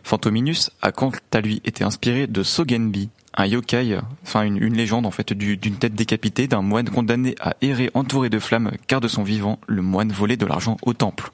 [0.03, 5.11] Fantominus a quant à lui été inspiré de Sogenbi, un yokai, enfin une, légende en
[5.11, 9.07] fait du- d'une tête décapitée d'un moine condamné à errer entouré de flammes car de
[9.07, 11.31] son vivant le moine volait de l'argent au temple.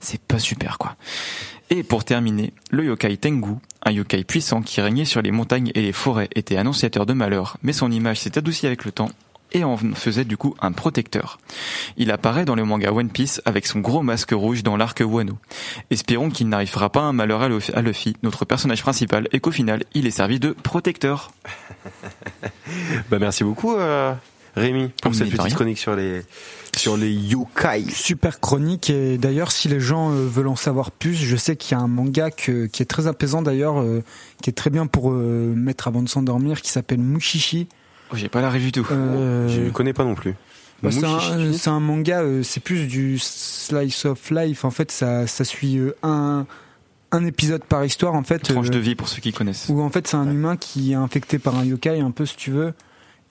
[0.00, 0.96] C'est pas super quoi.
[1.68, 5.82] Et pour terminer, le yokai Tengu, un yokai puissant qui régnait sur les montagnes et
[5.82, 9.10] les forêts, était annonciateur de malheur, mais son image s'est adoucie avec le temps
[9.52, 11.38] et en faisait du coup un protecteur.
[11.96, 15.38] Il apparaît dans le manga One Piece avec son gros masque rouge dans l'arc Wano.
[15.90, 20.06] Espérons qu'il n'arrivera pas un malheur à Luffy- notre personnage principal, et qu'au final, il
[20.06, 21.30] est servi de protecteur.
[23.10, 24.12] Bah merci beaucoup, euh,
[24.56, 25.54] Rémi, pour Mais cette petite rien.
[25.54, 26.22] chronique sur les
[26.76, 27.84] sur les yokai.
[27.90, 31.76] Super chronique et d'ailleurs si les gens euh, veulent en savoir plus, je sais qu'il
[31.76, 34.02] y a un manga que- qui est très apaisant d'ailleurs, euh,
[34.42, 37.66] qui est très bien pour euh, mettre avant de s'endormir, qui s'appelle Mushishi.
[38.12, 38.86] Oh, J'ai pas la revue du tout.
[38.90, 40.34] Euh, Je connais pas non plus.
[40.82, 44.64] bah, c'est un, manga, euh, c'est plus du slice of life.
[44.64, 46.46] En fait, ça, ça suit euh, un,
[47.12, 48.38] un épisode par histoire en fait.
[48.40, 49.66] Tranche euh, de vie pour ceux qui connaissent.
[49.68, 52.36] Où en fait c'est un humain qui est infecté par un yokai un peu si
[52.36, 52.74] tu veux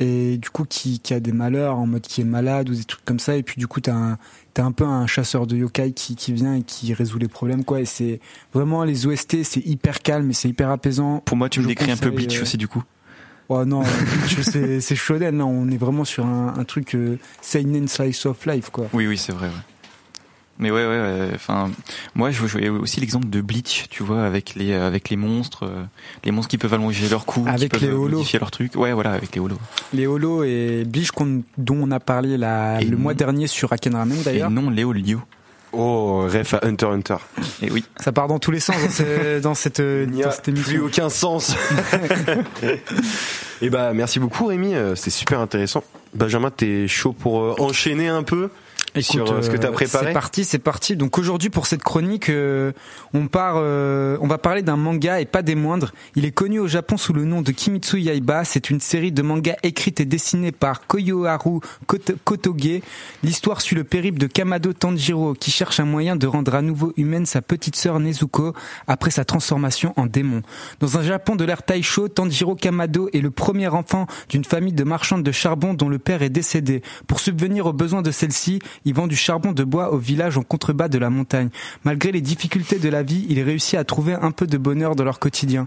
[0.02, 2.84] et du coup qui, qui a des malheurs en mode qui est malade ou des
[2.84, 4.18] trucs comme ça et puis du coup t'as un
[4.54, 7.64] t'as un peu un chasseur de yokai qui, qui vient et qui résout les problèmes
[7.64, 8.20] quoi et c'est
[8.54, 11.70] vraiment les OST c'est hyper calme et c'est hyper apaisant Pour moi, tu me Je
[11.70, 12.84] décris un peu Bleach euh, aussi du coup.
[13.50, 13.84] Oh non
[14.82, 18.70] c'est shonen là on est vraiment sur un, un truc euh, seinen slice of life
[18.72, 19.48] quoi Oui, oui, c'est vrai.
[19.48, 19.54] ouais.
[20.58, 21.02] Mais ouais, ouais.
[21.02, 21.70] ouais, Enfin,
[22.16, 25.84] moi, je voyais aussi l'exemple de Bleach, tu vois, avec les avec les monstres, euh,
[26.24, 28.20] les monstres qui peuvent allonger leur cou, Avec qui peuvent holos.
[28.20, 28.74] modifier leur truc.
[28.78, 29.58] Ouais, voilà, avec les holos.
[29.94, 31.10] les holos et Bleach
[31.58, 33.04] dont on a parlé la, Et le non.
[33.04, 35.20] mois dernier sur Aken Ramen Et d'ailleurs non, Léo Lio.
[35.78, 37.16] Oh, ref à Hunter x Hunter.
[37.62, 37.84] Et oui.
[38.00, 40.48] ça part dans tous les sens dans, ce- dans cette, Il n'y a dans cette
[40.48, 41.56] émission plus aucun sens.
[43.62, 45.84] Et bah merci beaucoup Rémi, euh, c'était super intéressant.
[46.14, 48.50] Benjamin, t'es chaud pour euh, enchaîner un peu?
[49.02, 50.96] Sur euh, ce que t'as euh, préparé C'est parti, c'est parti.
[50.96, 52.72] Donc aujourd'hui pour cette chronique, euh,
[53.14, 55.92] on part, euh, on va parler d'un manga et pas des moindres.
[56.16, 58.44] Il est connu au Japon sous le nom de Kimitsu Yaiba.
[58.46, 62.82] C'est une série de mangas écrite et dessinée par Koyoharu Koto- Kotoge.
[63.24, 66.94] L'histoire suit le périple de Kamado Tanjiro qui cherche un moyen de rendre à nouveau
[66.98, 68.54] humaine sa petite sœur Nezuko
[68.88, 70.42] après sa transformation en démon.
[70.80, 74.84] Dans un Japon de l'ère Taisho, Tanjiro Kamado est le premier enfant d'une famille de
[74.84, 76.82] marchandes de charbon dont le père est décédé.
[77.08, 80.43] Pour subvenir aux besoins de celle-ci, il vend du charbon de bois au village en
[80.43, 81.50] contrebas de la montagne.
[81.84, 85.04] Malgré les difficultés de la vie, il réussit à trouver un peu de bonheur dans
[85.04, 85.65] leur quotidien.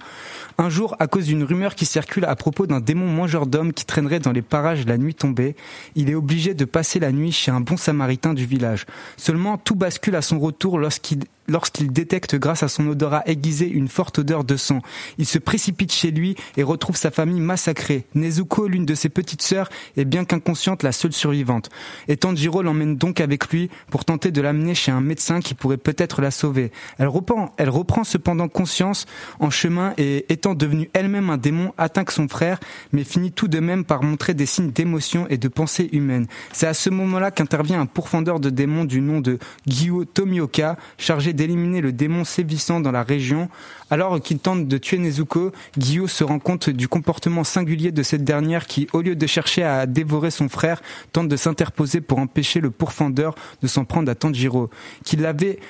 [0.56, 3.84] Un jour, à cause d'une rumeur qui circule à propos d'un démon mangeur d'hommes qui
[3.84, 5.56] traînerait dans les parages la nuit tombée,
[5.94, 8.86] il est obligé de passer la nuit chez un bon samaritain du village.
[9.16, 13.88] Seulement, tout bascule à son retour lorsqu'il lorsqu'il détecte grâce à son odorat aiguisé une
[13.88, 14.80] forte odeur de sang.
[15.18, 18.04] Il se précipite chez lui et retrouve sa famille massacrée.
[18.14, 21.70] Nezuko, l'une de ses petites sœurs, est bien qu'inconsciente la seule survivante.
[22.08, 25.76] Et Tanjiro l'emmène donc avec lui pour tenter de l'amener chez un médecin qui pourrait
[25.76, 26.72] peut-être la sauver.
[26.98, 29.06] Elle reprend, elle reprend cependant conscience
[29.40, 32.58] en chemin et étant devenue elle-même un démon, atteint son frère,
[32.92, 36.26] mais finit tout de même par montrer des signes d'émotion et de pensée humaine.
[36.52, 41.32] C'est à ce moment-là qu'intervient un pourfendeur de démons du nom de Gyo Tomioka, chargé
[41.38, 43.48] d'éliminer le démon sévissant dans la région.
[43.90, 48.24] Alors qu'il tente de tuer Nezuko, Gyo se rend compte du comportement singulier de cette
[48.24, 52.60] dernière qui, au lieu de chercher à dévorer son frère, tente de s'interposer pour empêcher
[52.60, 54.68] le pourfendeur de s'en prendre à Tanjiro,
[55.04, 55.60] qui l'avait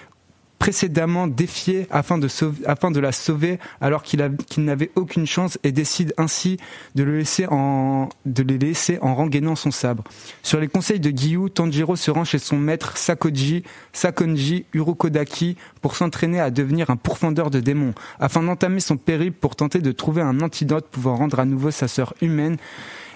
[0.58, 4.20] précédemment défié afin de, sauver- afin de la sauver alors qu'il
[4.64, 6.58] n'avait aucune chance et décide ainsi
[6.94, 10.04] de le laisser en, de les laisser en rengainant son sabre.
[10.42, 15.94] Sur les conseils de Gyu, Tanjiro se rend chez son maître Sakoji, Sakonji Urokodaki pour
[15.94, 20.22] s'entraîner à devenir un pourfendeur de démons, afin d'entamer son périple pour tenter de trouver
[20.22, 22.56] un antidote pouvant rendre à nouveau sa sœur humaine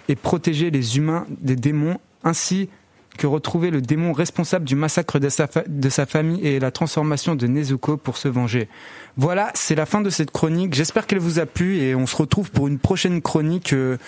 [0.09, 2.69] et protéger les humains des démons, ainsi
[3.19, 6.71] que retrouver le démon responsable du massacre de sa, fa- de sa famille et la
[6.71, 8.69] transformation de Nezuko pour se venger.
[9.17, 10.73] Voilà, c'est la fin de cette chronique.
[10.75, 13.99] J'espère qu'elle vous a plu et on se retrouve pour une prochaine chronique euh,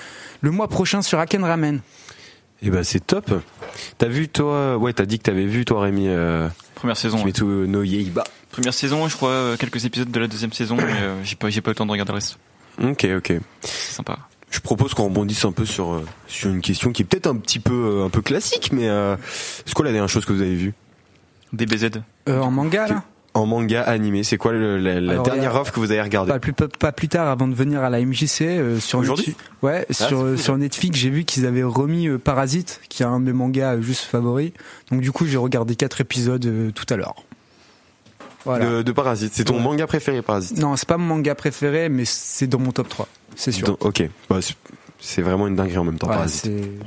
[0.40, 1.80] le mois prochain sur Aken Ramen.
[2.62, 3.30] Et bah c'est top.
[3.98, 7.16] T'as vu toi Ouais, t'as dit que t'avais vu toi Rémi euh, Première saison.
[7.18, 7.32] ouais.
[7.32, 8.24] Kimetsu no Yaiba.
[8.52, 11.50] Première saison, je crois euh, quelques épisodes de la deuxième saison, mais euh, j'ai pas
[11.50, 12.38] j'ai pas eu le temps de regarder le reste.
[12.82, 13.34] Ok, ok.
[13.60, 14.18] C'est sympa.
[14.54, 17.34] Je propose qu'on rebondisse un peu sur euh, sur une question qui est peut-être un
[17.34, 19.16] petit peu euh, un peu classique, mais euh,
[19.66, 20.74] c'est quoi la dernière chose que vous avez vue?
[21.52, 21.88] DBZ.
[22.28, 23.02] Euh, en manga là?
[23.34, 26.30] En manga animé C'est quoi le- la, la Alors, dernière offre que vous avez regardée?
[26.30, 29.26] Pas plus, pas plus tard avant de venir à la MJC euh, sur Aujourd'hui?
[29.30, 33.06] Netflix- Ouais, c'est sur, sur Netflix, j'ai vu qu'ils avaient remis euh, Parasite, qui est
[33.06, 34.52] un de mes mangas euh, juste favoris.
[34.92, 37.16] Donc du coup, j'ai regardé quatre épisodes euh, tout à l'heure.
[38.44, 38.64] Voilà.
[38.66, 39.32] de, de Parasite.
[39.34, 39.62] C'est ton Ouais.
[39.62, 43.08] manga préféré Parasite Non, c'est pas mon manga préféré, mais c'est dans mon top 3.
[43.36, 43.66] C'est sûr.
[43.66, 44.08] Donc, Ok.
[44.28, 44.38] Bah,
[45.04, 46.08] c'est- vraiment une dinguerie en même temps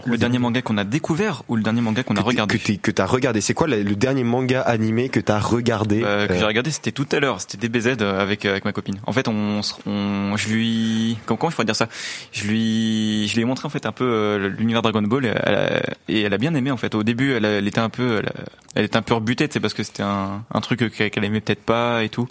[0.06, 3.06] Le dernier manga qu'on a découvert ou le dernier manga qu'on a regardé que t'as
[3.06, 3.42] regardé.
[3.42, 6.92] C'est quoi le dernier manga animé que t'as regardé Euh, que euh, j'ai regardé, c'était
[6.92, 9.00] tout à l'heure, c'était DBZ euh, avec euh, avec ma copine.
[9.06, 11.88] En fait, on, se- on je lui comment, comment je pourrais dire ça?
[12.32, 15.34] Je lui je lui ai montré en fait un peu euh, l'univers Dragon Ball et
[15.44, 16.96] elle, a, et elle a bien aimé en fait.
[16.96, 19.48] Au début, elle, a- elle était un peu elle, a- elle était un peu rebutée,
[19.52, 22.28] c'est parce que c'était un un truc qu'elle aimait peut-être pas et tout.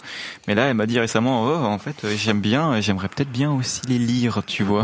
[0.47, 3.81] Mais là, elle m'a dit récemment "Oh, en fait, j'aime bien, j'aimerais peut-être bien aussi
[3.87, 4.83] les lire, tu vois."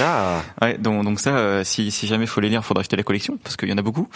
[0.00, 0.35] Ah.
[0.62, 3.38] Ouais, donc, donc ça, euh, si, si jamais faut les lire, faudra acheter la collection
[3.42, 4.08] parce qu'il y en a beaucoup.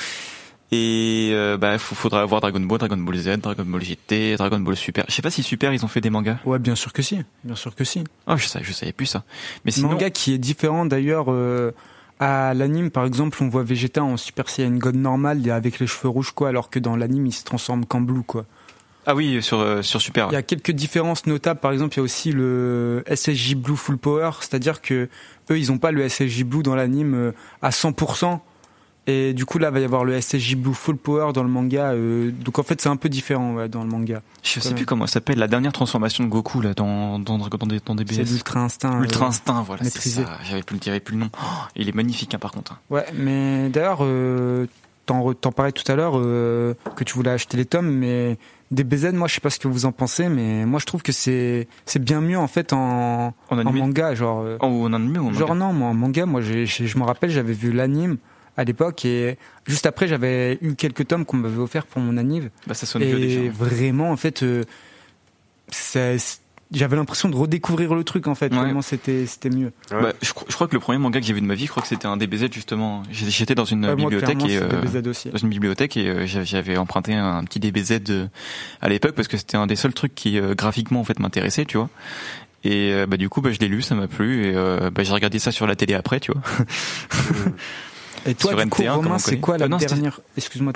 [0.73, 4.61] Et euh, bah, faut- faudra avoir Dragon Ball, Dragon Ball Z, Dragon Ball GT, Dragon
[4.61, 5.05] Ball Super.
[5.09, 6.37] Je sais pas si Super ils ont fait des mangas.
[6.45, 7.19] Ouais, bien sûr que si.
[7.43, 8.05] Bien sûr que si.
[8.29, 9.25] Oh, je savais, je savais plus ça.
[9.65, 11.73] Mais sinon, Manga qui est différent d'ailleurs euh,
[12.21, 16.09] à l'anime, par exemple, on voit Vegeta en Super Saiyan God normal avec les cheveux
[16.09, 18.45] rouges, quoi, alors que dans l'anime, il se transforme qu'en blue, quoi.
[19.11, 20.29] Ah oui, sur euh, sur Super.
[20.31, 21.59] Il y a quelques différences notables.
[21.59, 25.09] Par exemple, il y a aussi le SSJ Blue Full Power, c'est-à-dire que
[25.51, 28.39] eux, ils ont pas le SSJ Blue dans l'anime euh, à 100%.
[29.09, 31.91] Et du coup, là, va y avoir le SSJ Blue Full Power dans le manga.
[31.91, 34.23] euh, donc en fait, c'est un peu différent ouais, dans le manga.
[34.45, 37.67] Je sais plus comment ça s'appelle la dernière transformation de Goku là dans dans dans,
[37.67, 39.03] des, dans des C'est l'Ultra Instinct.
[39.03, 40.23] Ultra Instinct, voilà, maîtrisé.
[40.49, 41.31] J'avais plus, j'avais plus le nom.
[41.35, 42.79] Oh, il est magnifique, hein, par contre.
[42.91, 44.67] Ouais, mais d'ailleurs, euh,
[45.07, 48.39] t'en parlais tout à l'heure euh, que tu voulais acheter les tomes, mais
[48.71, 51.11] DBZ, moi, je sais pas ce que vous en pensez, mais moi, je trouve que
[51.13, 54.43] c'est c'est bien mieux en fait en, En manga, genre.
[54.43, 56.99] euh, Oh, en animé ou en manga Genre non, moi en manga, moi j'ai- je
[56.99, 58.17] me rappelle, j'avais vu l'anime
[58.57, 62.51] à l'époque et juste après j'avais eu quelques tomes qu'on m'avait offert pour mon anniv
[62.67, 63.41] Bah ça sonne vieux déjà.
[63.41, 64.65] et vraiment en fait, euh,
[65.69, 66.41] c'est-
[66.73, 68.53] j'avais l'impression de redécouvrir le truc en fait.
[68.53, 68.59] Ouais.
[68.59, 69.73] Vraiment c'était c'était mieux.
[69.91, 70.03] Ouais.
[70.03, 71.65] Bah, je, cro- je crois que le premier manga que j'ai vu de ma vie,
[71.67, 73.03] je crois que c'était un DBZ justement.
[73.11, 75.29] J'étais j'étais dans une Ouais, bibliothèque et euh, DBZ aussi.
[75.31, 78.29] dans une bibliothèque et euh, j'avais- emprunté un petit DBZ de-
[78.81, 81.65] à l'époque parce que c'était un des seuls trucs qui euh, graphiquement en fait m'intéressait,
[81.65, 81.89] tu vois.
[82.63, 85.03] Et euh, bah du coup bah je l'ai lu, ça m'a plu et euh, bah
[85.03, 86.43] j'ai regardé ça sur la télé après, tu vois.
[88.27, 89.95] Et toi, sur du coup, NT1, comme Romain, on c'est quoi la Euh, non, c'était-
[89.95, 90.21] dernière?
[90.37, 90.73] Excuse-moi.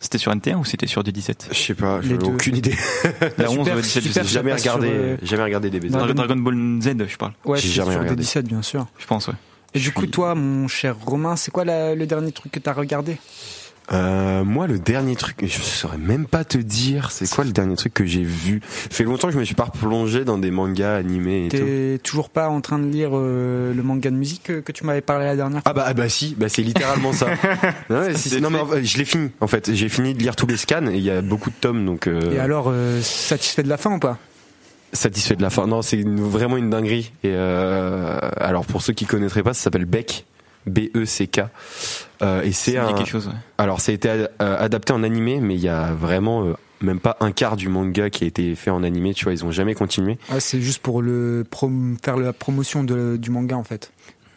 [0.00, 2.74] C'était sur NT1 ou c'était sur D17 Je sais pas, j'ai aucune idée.
[3.38, 5.78] La 11 Super, ou la 17, je sais jamais sur, regardé, euh, jamais regardé des
[5.80, 5.92] BZ.
[5.92, 7.32] Dragon- Dragon Ball Z, je parle.
[7.44, 8.16] Ouais, J'ai jamais sur regardé.
[8.16, 8.86] des 17 bien sûr.
[8.98, 9.34] Je pense, ouais.
[9.74, 12.58] Et Je du coup, toi, mon cher Romain, c'est quoi la- le dernier truc que
[12.58, 13.16] t'as regardé?
[13.92, 17.76] Euh, moi, le dernier truc, je saurais même pas te dire, c'est quoi le dernier
[17.76, 18.60] truc que j'ai vu?
[18.62, 21.48] fait longtemps que je me suis pas replongé dans des mangas animés.
[21.50, 24.84] T'es toujours pas en train de lire euh, le manga de musique que, que tu
[24.84, 27.26] m'avais parlé la dernière fois Ah bah, ah bah si, bah c'est littéralement ça.
[27.90, 29.72] non, si, mais je l'ai fini en fait.
[29.74, 32.06] J'ai fini de lire tous les scans et il y a beaucoup de tomes donc
[32.06, 34.18] euh, Et alors, euh, satisfait de la fin ou pas?
[34.92, 35.66] Satisfait de la fin.
[35.66, 37.12] Non, c'est vraiment une dinguerie.
[37.24, 40.26] Et euh, alors pour ceux qui connaîtraient pas, ça s'appelle Beck,
[40.66, 41.42] B E C K.
[42.22, 42.92] Euh, et c'est un.
[42.92, 43.32] quelque chose, ouais.
[43.58, 46.52] Alors ça a été ad- euh, adapté en animé, mais il y a vraiment euh,
[46.80, 49.14] même pas un quart du manga qui a été fait en animé.
[49.14, 50.18] Tu vois, ils ont jamais continué.
[50.30, 53.92] ah, C'est juste pour le prom- faire la promotion de- du manga en fait.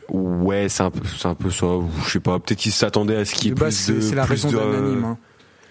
[0.09, 1.65] Ouais, c'est un peu, c'est un peu ça.
[2.05, 2.38] Je sais pas.
[2.39, 4.01] Peut-être qu'ils s'attendaient à ce qu'il y ait De plus de.
[4.01, 5.03] c'est la plus raison de- d'un anime.
[5.05, 5.17] hein.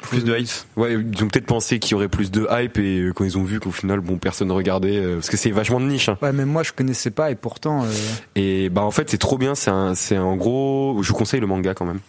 [0.09, 0.49] Plus de hype.
[0.77, 3.37] Ouais, ils ont peut-être pensé qu'il y aurait plus de hype et euh, quand ils
[3.39, 6.09] ont vu qu'au final, bon, personne regardait euh, parce que c'est vachement de niche.
[6.09, 6.19] Hein.
[6.23, 7.85] Ouais, même moi je connaissais pas et pourtant.
[7.85, 7.89] euh,
[8.37, 9.55] Et bah en fait, c'est trop bien.
[9.55, 12.01] C'est un, c'est en gros, je vous conseille le manga quand même.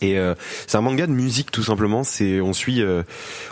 [0.00, 0.34] Et euh,
[0.66, 2.02] c'est un manga de musique tout simplement.
[2.04, 3.04] C'est on suit euh,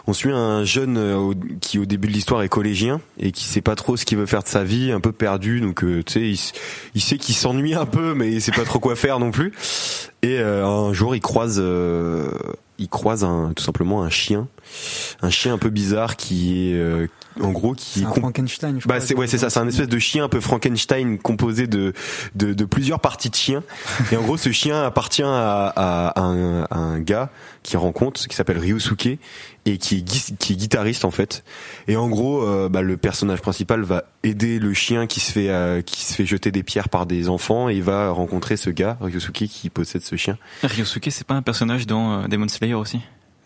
[0.07, 3.45] on suit un jeune euh, au- qui au début de l'histoire est collégien et qui
[3.45, 5.61] sait pas trop ce qu'il veut faire de sa vie, un peu perdu.
[5.61, 6.41] Donc euh, tu sais, il,
[6.97, 9.53] il sait qu'il s'ennuie un peu, mais il sait pas trop quoi faire non plus.
[10.23, 12.29] Et euh, un jour, il croise euh,
[12.79, 14.49] il croise un, tout simplement un chien,
[15.21, 17.07] un chien un peu bizarre qui est euh,
[17.41, 18.79] en gros qui C'est un Frankenstein.
[18.81, 21.67] je bah c'est ouais c'est ça, c'est un espèce de chien un peu Frankenstein composé
[21.67, 21.93] de
[22.35, 23.63] de, de plusieurs parties de chiens.
[24.11, 27.31] Et en gros ce chien appartient à, à un, à un gars
[27.63, 29.19] qui rencontre qui s'appelle Ryusuke
[29.65, 31.45] et qui est, qui est guitariste en fait.
[31.89, 35.49] Et en gros euh, bah, le personnage principal va aider le chien qui se fait
[35.49, 38.99] euh, qui se fait jeter des pierres par des enfants et va rencontrer ce gars
[39.01, 40.37] Ryusuke qui possède ce chien.
[40.63, 43.01] Ryosuke, c'est pas un personnage dans euh, Demon Slayer aussi?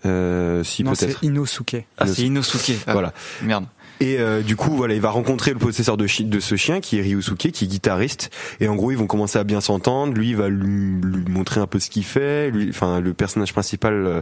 [0.07, 1.19] Euh, si Non, peut-être.
[1.21, 1.85] c'est Inosuke.
[1.99, 2.17] Ah, Inosuke.
[2.17, 2.73] c'est Inosuke.
[2.87, 3.13] Ah, Voilà.
[3.43, 3.67] Merde.
[3.99, 6.81] Et euh, du coup, voilà, il va rencontrer le possesseur de, chi- de ce chien
[6.81, 8.29] qui est Ryusuke, qui est guitariste.
[8.61, 10.13] Et en gros, ils vont commencer à bien s'entendre.
[10.13, 12.51] Lui, il va lui, lui montrer un peu ce qu'il fait.
[12.51, 14.21] Lui, enfin, le personnage principal euh,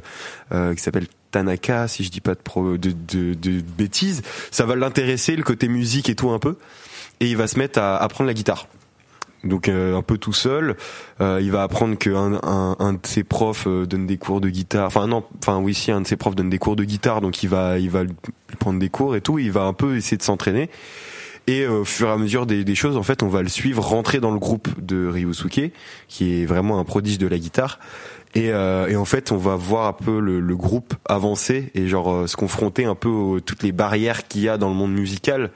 [0.53, 4.65] euh, qui s'appelle Tanaka, si je dis pas de, pro, de, de, de bêtises, ça
[4.65, 6.57] va l'intéresser, le côté musique et tout un peu.
[7.19, 8.69] Et il va se mettre à apprendre la guitare.
[9.45, 10.77] Donc euh, un peu tout seul,
[11.21, 14.49] Euh, il va apprendre qu'un un, un de ses profs euh, donne des cours de
[14.49, 14.87] guitare.
[14.87, 17.43] Enfin non, enfin oui si un de ses profs donne des cours de guitare, donc
[17.43, 18.15] il va il va lui
[18.59, 19.39] prendre des cours et tout.
[19.39, 20.71] Il va un peu essayer de s'entraîner.
[21.47, 23.51] Et euh, au fur et à mesure des, des choses, en fait, on va le
[23.51, 25.73] suivre rentrer dans le groupe de Ryusuke,
[26.09, 27.79] qui est vraiment un prodige de la guitare.
[28.35, 31.87] Et, euh, et en fait, on va voir un peu le, le groupe avancer et
[31.87, 34.75] genre euh, se confronter un peu aux toutes les barrières qu'il y a dans le
[34.75, 35.51] monde musical,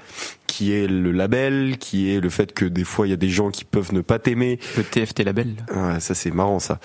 [0.49, 3.29] qui est le label, qui est le fait que des fois il y a des
[3.29, 4.59] gens qui peuvent ne pas t'aimer.
[4.77, 5.55] Le TFT label.
[5.73, 6.81] Ouais, ça c'est marrant ça.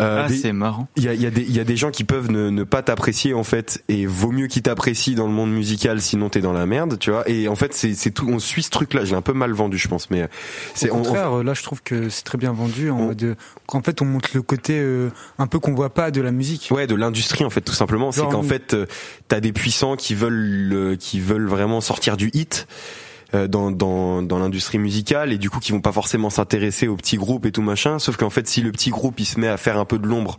[0.00, 0.88] Euh, ah, c'est marrant.
[0.96, 2.50] il y a, il y, a des- il y a des gens qui peuvent ne,
[2.50, 6.28] ne pas t'apprécier en fait et vaut mieux qu'ils t'apprécient dans le monde musical sinon
[6.28, 8.70] t'es dans la merde tu vois et en fait c'est c'est tout on suit ce
[8.70, 10.28] truc là j'ai un peu mal vendu je pense mais
[10.74, 13.06] c'est Au on- on- contraire, là je trouve que c'est très bien vendu en On-
[13.06, 13.34] mode euh,
[13.66, 16.68] qu'en fait on montre le côté euh, un peu qu'on voit pas de la musique.
[16.70, 18.10] Ouais, de l'industrie en fait, tout simplement.
[18.12, 18.86] C'est qu'en fait, euh,
[19.28, 24.22] t'as des puissants qui veulent, euh, qui veulent vraiment sortir du hit euh, dans dans
[24.22, 27.52] dans l'industrie musicale et du coup qui vont pas forcément s'intéresser aux petits groupes et
[27.52, 27.98] tout machin.
[27.98, 30.06] Sauf qu'en fait, si le petit groupe il se met à faire un peu de
[30.06, 30.38] l'ombre.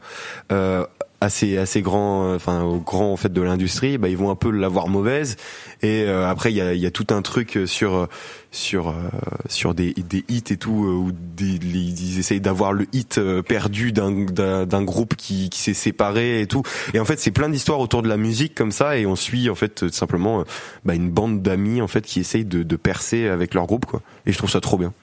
[0.52, 0.86] Euh,
[1.26, 4.36] assez assez grands, euh, enfin aux grands en fait de l'industrie, bah ils vont un
[4.36, 5.36] peu l'avoir mauvaise.
[5.82, 8.06] Et euh, après il y a, il y a tout un truc sur euh,
[8.52, 8.94] sur euh,
[9.50, 14.12] sur des des hits et tout où des, ils essayent d'avoir le hit perdu d'un
[14.66, 16.64] d'un groupe qui qui s'est séparé et tout.
[16.94, 19.50] Et en fait c'est plein d'histoires autour de la musique comme ça et on suit
[19.50, 20.44] en fait simplement
[20.86, 24.02] bah, une bande d'amis en fait qui essayent de de percer avec leur groupe quoi.
[24.26, 24.94] Et je trouve ça trop bien.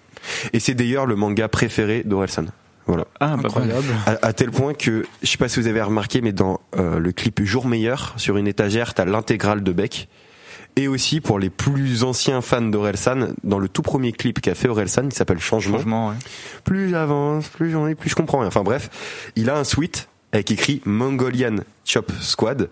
[0.52, 2.46] Et c'est d'ailleurs le manga préféré d'Orelsan.
[2.86, 3.06] Voilà.
[3.20, 3.86] Ah, bah, Incroyable.
[4.06, 6.98] À, à tel point que, je sais pas si vous avez remarqué, mais dans euh,
[6.98, 10.08] le clip Jour meilleur, sur une étagère, t'as l'intégrale de Beck.
[10.76, 14.68] Et aussi, pour les plus anciens fans d'Orelsan, dans le tout premier clip qu'a fait
[14.68, 16.14] Orelsan, qui s'appelle Changement, changement, ouais.
[16.64, 18.48] plus j'avance, plus j'en ai, plus je comprends rien.
[18.48, 18.88] Enfin bref,
[19.36, 22.70] il a un suite avec écrit Mongolian Chop Squad,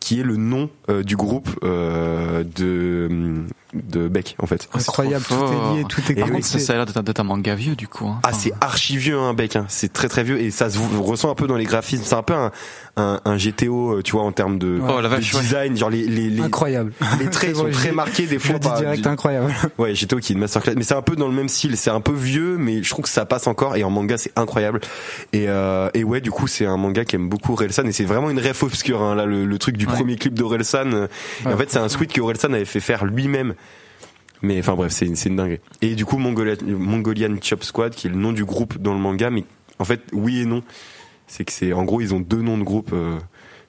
[0.00, 3.44] qui est le nom euh, du groupe euh, de
[3.90, 4.68] de Beck en fait.
[4.74, 7.20] Incroyable, trop tout est lié, tout est Et Par oui, contre, ça, a l'air d'être
[7.20, 8.06] un- manga vieux, du coup.
[8.06, 8.20] hein.
[8.22, 9.56] Ah, c'est archi vieux, hein, Beck.
[9.56, 9.66] Hein.
[9.68, 12.04] C'est très très vieux et ça se ressent un peu dans les graphismes.
[12.04, 12.50] C'est un peu un,
[12.96, 15.40] un, un GTO, euh, tu vois, en termes de, Oh, la de vache, ouais.
[15.40, 15.76] design.
[15.76, 16.92] Genre les les les, Incroyable.
[17.20, 18.58] les traits sont très marqués des fois.
[18.58, 19.52] par- direct, incroyable.
[19.78, 21.76] Ouais, GTO qui est une masterclass, mais c'est un peu dans le même style.
[21.76, 23.76] C'est un peu vieux, mais je trouve que ça passe encore.
[23.76, 24.80] Et en manga, c'est incroyable.
[25.32, 28.04] Et euh, et ouais, du coup, c'est un manga qui aime beaucoup Orelsan et c'est
[28.04, 29.02] vraiment une ref obscure.
[29.02, 29.92] Hein, là, le, le truc du Ouais.
[29.92, 30.92] premier clip d'Orelsan.
[30.94, 31.06] euh,
[31.44, 33.54] et en fait, c'est un sweat que Orelsan avait fait faire lui-même.
[34.42, 35.60] Mais enfin bref, c'est une, dinguerie.
[35.82, 39.00] Et du coup, Mongolian, Mongolian Chop Squad, qui est le nom du groupe dans le
[39.00, 39.44] manga, mais
[39.78, 40.62] en fait, oui et non.
[41.26, 43.18] C'est que c'est, en gros, ils ont deux noms de groupe euh,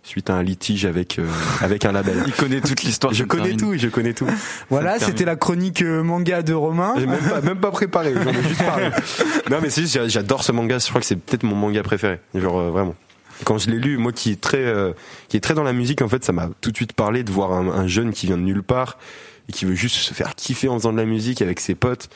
[0.04, 1.26] suite à un litige avec euh,
[1.62, 2.24] avec un label.
[2.28, 3.14] Il connaît toute l'histoire.
[3.14, 3.58] Je connais Karine.
[3.58, 4.28] tout, je connais tout.
[4.70, 6.94] Voilà, c'était la chronique euh, manga de Romain.
[6.98, 8.90] J'ai même pas, même pas préparé, j'en ai juste parlé.
[9.50, 10.78] Non, mais c'est juste, j'a- j'adore ce manga.
[10.78, 12.20] Je crois que c'est peut-être mon manga préféré.
[12.36, 12.96] Genre euh, vraiment.
[13.44, 14.94] Quand je l'ai lu, moi qui est très, euh,
[15.30, 17.32] qui est très dans la musique, en fait, ça m'a tout de suite parlé de
[17.32, 18.98] voir un, un jeune qui vient de nulle part
[19.50, 22.10] et qui veut juste se faire kiffer en faisant de la musique avec ses potes.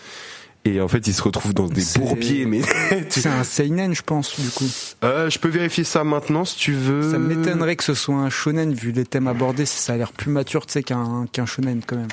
[0.63, 2.45] Et en fait, il se retrouve dans des bourbiers.
[2.45, 2.61] Mais
[3.09, 4.69] C'est un seinen, je pense, du coup.
[5.03, 7.11] euh, je peux vérifier ça maintenant si tu veux.
[7.11, 9.65] Ça m'étonnerait que ce soit un shonen vu les thèmes abordés.
[9.65, 12.09] Ça a l'air plus mature, tu sais, qu'un qu'un shonen quand même.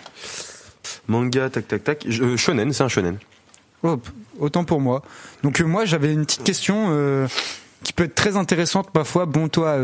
[1.09, 2.07] Manga, tac, tac, tac.
[2.07, 3.19] Euh, shonen, c'est un shonen.
[3.83, 4.09] Hop,
[4.39, 5.03] autant pour moi.
[5.43, 7.29] Donc euh, moi j'avais une petite question
[7.85, 9.27] qui peut être très intéressante parfois.
[9.27, 9.77] Bon toi,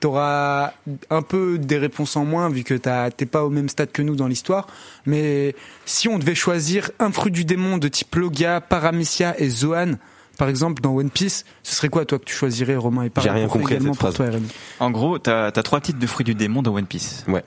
[0.00, 0.72] euh, t'auras
[1.10, 4.02] un peu des réponses en moins vu que t'as- t'es pas au même stade que
[4.02, 4.66] nous dans l'histoire.
[5.06, 5.54] Mais
[5.86, 9.98] si on devait choisir un fruit du démon de type Logia, Paramecia et Zoan,
[10.38, 13.30] par exemple dans One Piece, ce serait quoi toi que tu choisirais Romain et J'ai
[13.30, 14.26] rien pour- compris à également cette pour phrase.
[14.28, 14.48] toi, Rémi?
[14.80, 17.24] En gros, t'as as trois titres de fruits du démon dans One Piece.
[17.28, 17.44] Ouais.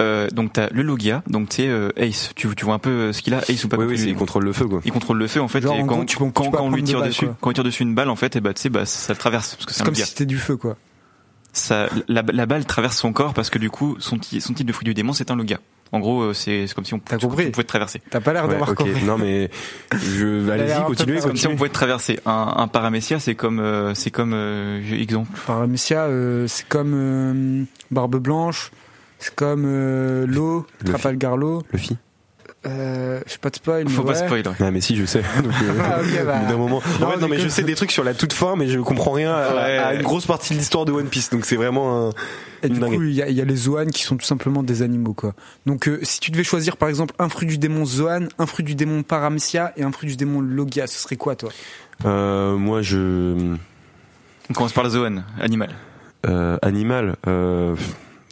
[0.00, 2.30] Euh, donc t'as le Logia, donc c'est euh, Ace.
[2.36, 4.14] Tu, tu vois un peu euh, ce qu'il a, Ace ou pas Oui, oui, il
[4.14, 4.80] contrôle le feu, quoi.
[4.84, 5.60] Il contrôle le feu en fait.
[5.60, 7.36] Genre, et en quand, gros, tu quand, tu quand on lui tire dessus, quoi.
[7.40, 9.18] quand il tire dessus une balle en fait, et bah tu sais, bah ça le
[9.18, 10.76] traverse parce que c'est comme si c'était du feu quoi.
[11.58, 14.72] Ça, la, la balle traverse son corps parce que du coup son, son type de
[14.72, 15.58] fruit du démon c'est un Logia.
[15.90, 18.02] En gros, euh, c'est c'est comme si on, compris te traverser.
[18.10, 18.76] T'as pas l'air Ouais, d'avoir ok.
[18.76, 19.04] compris.
[19.04, 19.48] Non, mais
[19.94, 21.28] je, allez-y, continuez, peur.
[21.28, 22.20] Comme si on pouvait traverser.
[22.26, 25.30] Un, un paramécia, c'est comme, euh, c'est comme, euh, exemple.
[25.46, 28.70] Paramecia, euh, c'est comme euh, Barbe Blanche,
[29.18, 30.66] c'est comme euh, l'eau.
[30.84, 31.62] Trafalgar l'eau.
[31.72, 31.96] Luffy.
[32.66, 34.26] Euh, je pas de spoil, Faut mais pas ouais.
[34.26, 34.42] spoiler.
[34.60, 35.22] Ah mais si je sais.
[35.42, 36.38] Donc, euh, Ah, bah.
[36.48, 36.82] d'un moment.
[37.00, 38.80] Non, En fait, non mais je sais des trucs sur la toute fin, mais je
[38.80, 39.78] comprends rien à, Ouais.
[39.78, 41.30] à une grosse partie de l'histoire de One Piece.
[41.30, 42.10] Donc c'est vraiment un.
[42.64, 44.26] Et une du coup, il y a, il y a les Zoan qui sont tout
[44.26, 45.34] simplement des animaux, quoi.
[45.66, 48.64] Donc, euh, si tu devais choisir, par exemple, un fruit du démon Zoan, un fruit
[48.64, 51.50] du démon Paramecia et un fruit du démon Logia, ce serait quoi, toi?
[52.04, 53.34] Euh, moi je
[54.50, 55.70] On commence par la zone, animal.
[56.26, 57.14] euh, animal.
[57.28, 57.74] Euh,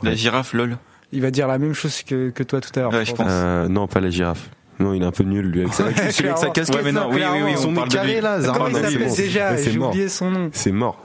[0.03, 0.77] La girafe, lol.
[1.17, 2.93] Il va dire la même chose que, que toi tout à l'heure.
[2.93, 3.27] Ouais, je pense.
[3.29, 4.51] euh, non pas la girafe.
[4.79, 6.77] Non il est un peu nul lui avec sa, celui avec sa casquette.
[6.77, 8.21] Ouais, mais non, oui, oui, oui, on parle nez de carré lui.
[8.21, 8.41] là.
[8.43, 9.89] Zara, Comment il s'appelle déjà J'ai mort.
[9.91, 10.51] oublié son nom.
[10.53, 11.03] C'est mort.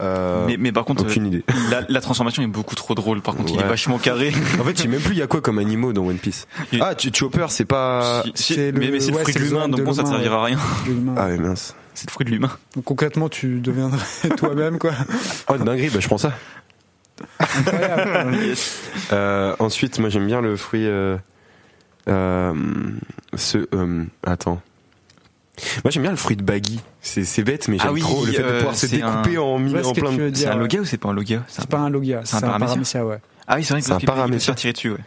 [0.00, 1.44] Euh, Mais, mais par contre, aucune euh, idée.
[1.70, 3.20] la, la transformation est beaucoup trop drôle.
[3.22, 4.32] Par contre, il est vachement carré.
[4.60, 6.46] En fait, je sais même plus il y a quoi comme animaux dans One Piece.
[6.80, 8.22] Ah, tu- Chopper, c'est pas.
[8.24, 10.02] Si- si- c'est le- mais mais c'est le fruit c'est de l'humain, donc bon, ça
[10.02, 10.58] te l'humain, servira à rien.
[11.16, 11.74] Ah mince.
[11.94, 12.50] C'est le fruit de l'humain.
[12.76, 13.98] Donc, concrètement, tu deviendrais
[14.36, 14.92] toi-même, quoi.
[15.48, 16.32] Oh, dinguerie, bah je prends ça.
[17.40, 18.36] Incroyable.
[19.12, 20.86] Euh, ensuite, moi j'aime bien le fruit.
[20.86, 21.16] Euh,
[22.08, 22.52] euh,
[23.34, 24.60] ce, euh, attends.
[25.84, 26.80] Moi j'aime bien le fruit de baggy.
[27.00, 29.36] C'est c'est bête, mais j'aime Ah oui, trop le fait de pouvoir se c'est découper
[29.36, 30.30] un- en, mille en que plein de.
[30.34, 30.58] C'est un ouais.
[30.58, 31.42] Logia ou c'est pas un Logia?
[31.48, 33.18] C'est pas un Logia, C'est un c'est un ouais.
[33.46, 34.54] Ah oui, c'est vrai que C'est un paramécia.
[34.54, 34.98] tirer dessus, ouais.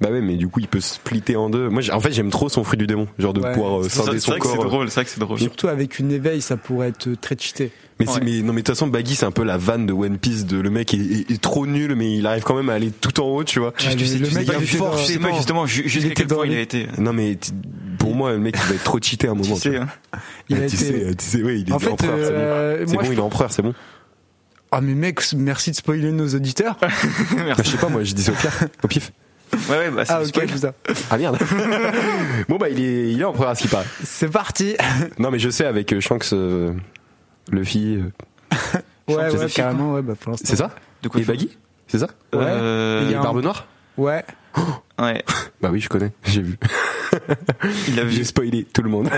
[0.00, 1.68] Bah ouais, mais du coup il peut se splitter en deux.
[1.68, 3.52] Moi j'ai- en fait j'aime trop son fruit du démon, genre de Ouais.
[3.52, 4.64] pouvoir euh, C'est scinder c'est son vrai que c'est corps.
[4.64, 5.38] drôle, c'est vrai que c'est drôle.
[5.38, 7.70] Surtout avec une éveil, ça pourrait être très cheaté.
[7.98, 8.20] Mais, c'est- Ouais.
[8.24, 10.46] mais non mais de toute façon baggy c'est un peu la vanne de One Piece
[10.46, 12.90] de le mec est, est- est trop nul mais il arrive quand même à aller
[12.90, 13.74] tout en haut, tu vois.
[13.78, 15.32] Ouais, le- le sais- mec, il y a il était dans- forcément- Je sais pas
[15.36, 16.86] justement ju- jusqu'à quel point il a été.
[16.96, 17.38] Non mais
[17.98, 19.54] pour moi le mec il va être trop cheaté à un moment.
[19.56, 19.86] Tu sais, hein.
[20.48, 22.30] Il Ah, a tu été- sais, tu sais, oui, il est En fait, empereur, c'est
[22.30, 22.36] bon.
[22.38, 23.74] euh, C'est moi, bon, il est empereur, c'est bon.
[24.72, 26.78] Ah mais mec, merci de spoiler nos auditeurs.
[26.80, 29.12] Bah, je sais pas, moi, je dis ça au pire, au pif.
[29.68, 30.48] Ouais, ouais, bah c'est Ah ok,
[31.10, 31.38] Ah merde.
[32.48, 33.86] bon bah il est, il est empereur à ce qui paraît.
[34.04, 34.76] c'est parti.
[35.18, 36.72] Non mais je sais avec euh, Shanks, euh,
[37.50, 37.96] Luffy.
[37.96, 38.10] euh,
[39.08, 40.46] Ouais, ouais, carrément, ouais, bah pour l'instant.
[40.48, 40.70] C'est ça
[41.02, 41.56] De quoi Et Baggy
[41.88, 42.40] C'est ça Ouais.
[42.44, 44.24] Euh, Il y a un- Barbe Noire Ouais.
[45.00, 45.24] Ouais,
[45.60, 46.58] Bah oui, je connais, j'ai vu.
[47.88, 48.12] il a vu.
[48.12, 49.08] J'ai spoilé tout le monde.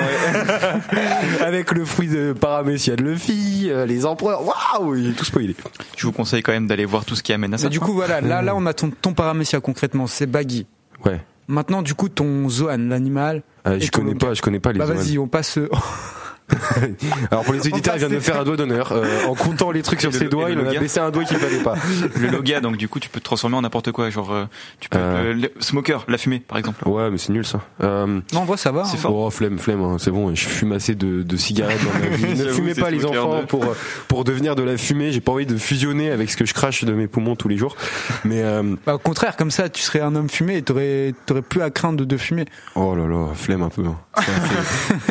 [1.41, 5.55] Avec le fruit de Paramécia de Luffy, euh, les empereurs, waouh, j'ai tout spoilé.
[5.97, 7.65] Je vous conseille quand même d'aller voir tout ce qui amène à ça.
[7.65, 10.67] Mais du coup, voilà, là, là, on a ton, ton paramécia concrètement, c'est Baggy.
[11.05, 11.21] Ouais.
[11.49, 13.43] Maintenant, du coup, ton Zoan, l'animal.
[13.67, 15.59] Euh, je connais pas, je connais pas les Bah vas-y, on passe.
[17.31, 18.93] Alors pour les auditeurs, il vient de me faire un doigt d'honneur.
[18.93, 21.37] Euh, en comptant les trucs sur ses doigts, il en a baissé un doigt qu'il
[21.39, 21.75] fallait pas.
[22.17, 24.11] le Loga, donc du coup, tu peux te transformer en n'importe quoi.
[24.11, 24.45] Genre, euh,
[24.81, 25.33] tu peux Euh.
[25.33, 26.87] le- le smoker, la fumée, par exemple.
[26.89, 27.61] Ouais, mais c'est nul ça.
[27.83, 28.85] Euh, Non, vrai, ça va.
[28.85, 29.01] C'est hein.
[29.01, 29.15] fort.
[29.17, 32.39] Oh, flemme, flemme, hein, c'est bon, je fume assez de, de cigarettes dans ma vie.
[32.39, 33.65] ne fumez pas les enfants de- pour,
[34.09, 35.13] pour devenir de la fumée.
[35.13, 37.57] J'ai pas envie de fusionner avec ce que je crache de mes poumons tous les
[37.57, 37.77] jours.
[38.25, 41.43] Mais, euh, Bah, au contraire, comme ça, tu serais un homme fumé et t'aurais, t'aurais
[41.43, 42.45] plus à craindre de, de fumer.
[42.75, 43.85] oh là là, flemme un peu.
[43.87, 43.97] hein.
[44.17, 44.23] Ça,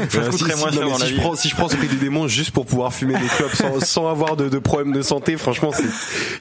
[0.10, 1.16] Ça Euh, coûterait moins cher dans la vie.
[1.22, 3.80] Prends, si je prends ce prix des démons juste pour pouvoir fumer des clopes sans,
[3.84, 5.72] sans avoir de, de problème de santé, franchement,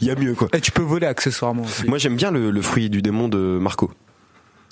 [0.00, 0.48] il y a mieux, quoi.
[0.52, 1.86] Et tu peux voler accessoirement aussi.
[1.86, 3.90] Moi, j'aime bien le, le fruit du démon de Marco.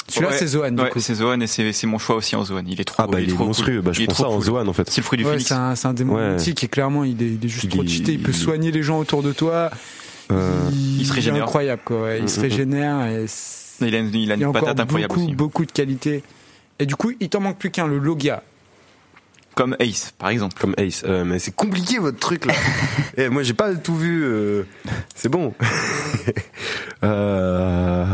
[0.08, 0.38] Celui-là, Ouais.
[0.38, 2.64] c'est Zoan, du Ouais, c'est Zoan et c'est mon choix aussi en Zoan.
[2.66, 3.02] Il est trop.
[3.02, 3.74] Ah, bah, il est trop monstrueux.
[3.76, 3.82] cool.
[3.84, 4.44] Bah, je Il est prends trop ça en cool.
[4.44, 4.88] Zoan, en fait.
[4.90, 5.52] C'est le fruit du Ouais, phénix.
[5.74, 6.30] c'est un, démon Ouais.
[6.32, 8.12] mythique et clairement, il est, il est juste Il trop est- cheaté.
[8.12, 9.70] Il peut soigner les gens autour de toi.
[10.32, 11.42] Euh, Il se régénère.
[11.44, 12.14] incroyable, quoi.
[12.16, 12.42] Il se Mhm.
[12.42, 15.26] régénère et c'est- Il a une, il a il y a une patate incroyable beaucoup,
[15.26, 15.34] aussi.
[15.34, 16.22] beaucoup de qualité.
[16.78, 18.42] Et du coup, il t'en manque plus qu'un, le Logia.
[19.58, 20.54] Comme Ace, par exemple.
[20.60, 21.02] Comme Ace.
[21.04, 22.54] Euh, mais c'est compliqué votre truc là.
[23.16, 24.22] Eh, moi j'ai pas tout vu.
[24.24, 24.62] euh,
[25.16, 25.52] C'est bon.
[27.02, 28.06] euh...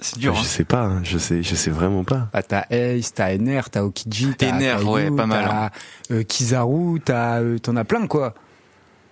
[0.00, 0.34] C'est dur.
[0.36, 0.44] je hein.
[0.44, 0.82] sais pas.
[0.82, 1.42] hein, Je sais.
[1.42, 2.28] Je sais vraiment pas.
[2.32, 5.70] Bah, t'as Ace, t'as Ener, t'as Okiji, t'as Ener, ouais, pas mal, hein.
[6.08, 8.34] T'as euh, Kizaru, t'as, euh, t'en as plein, quoi.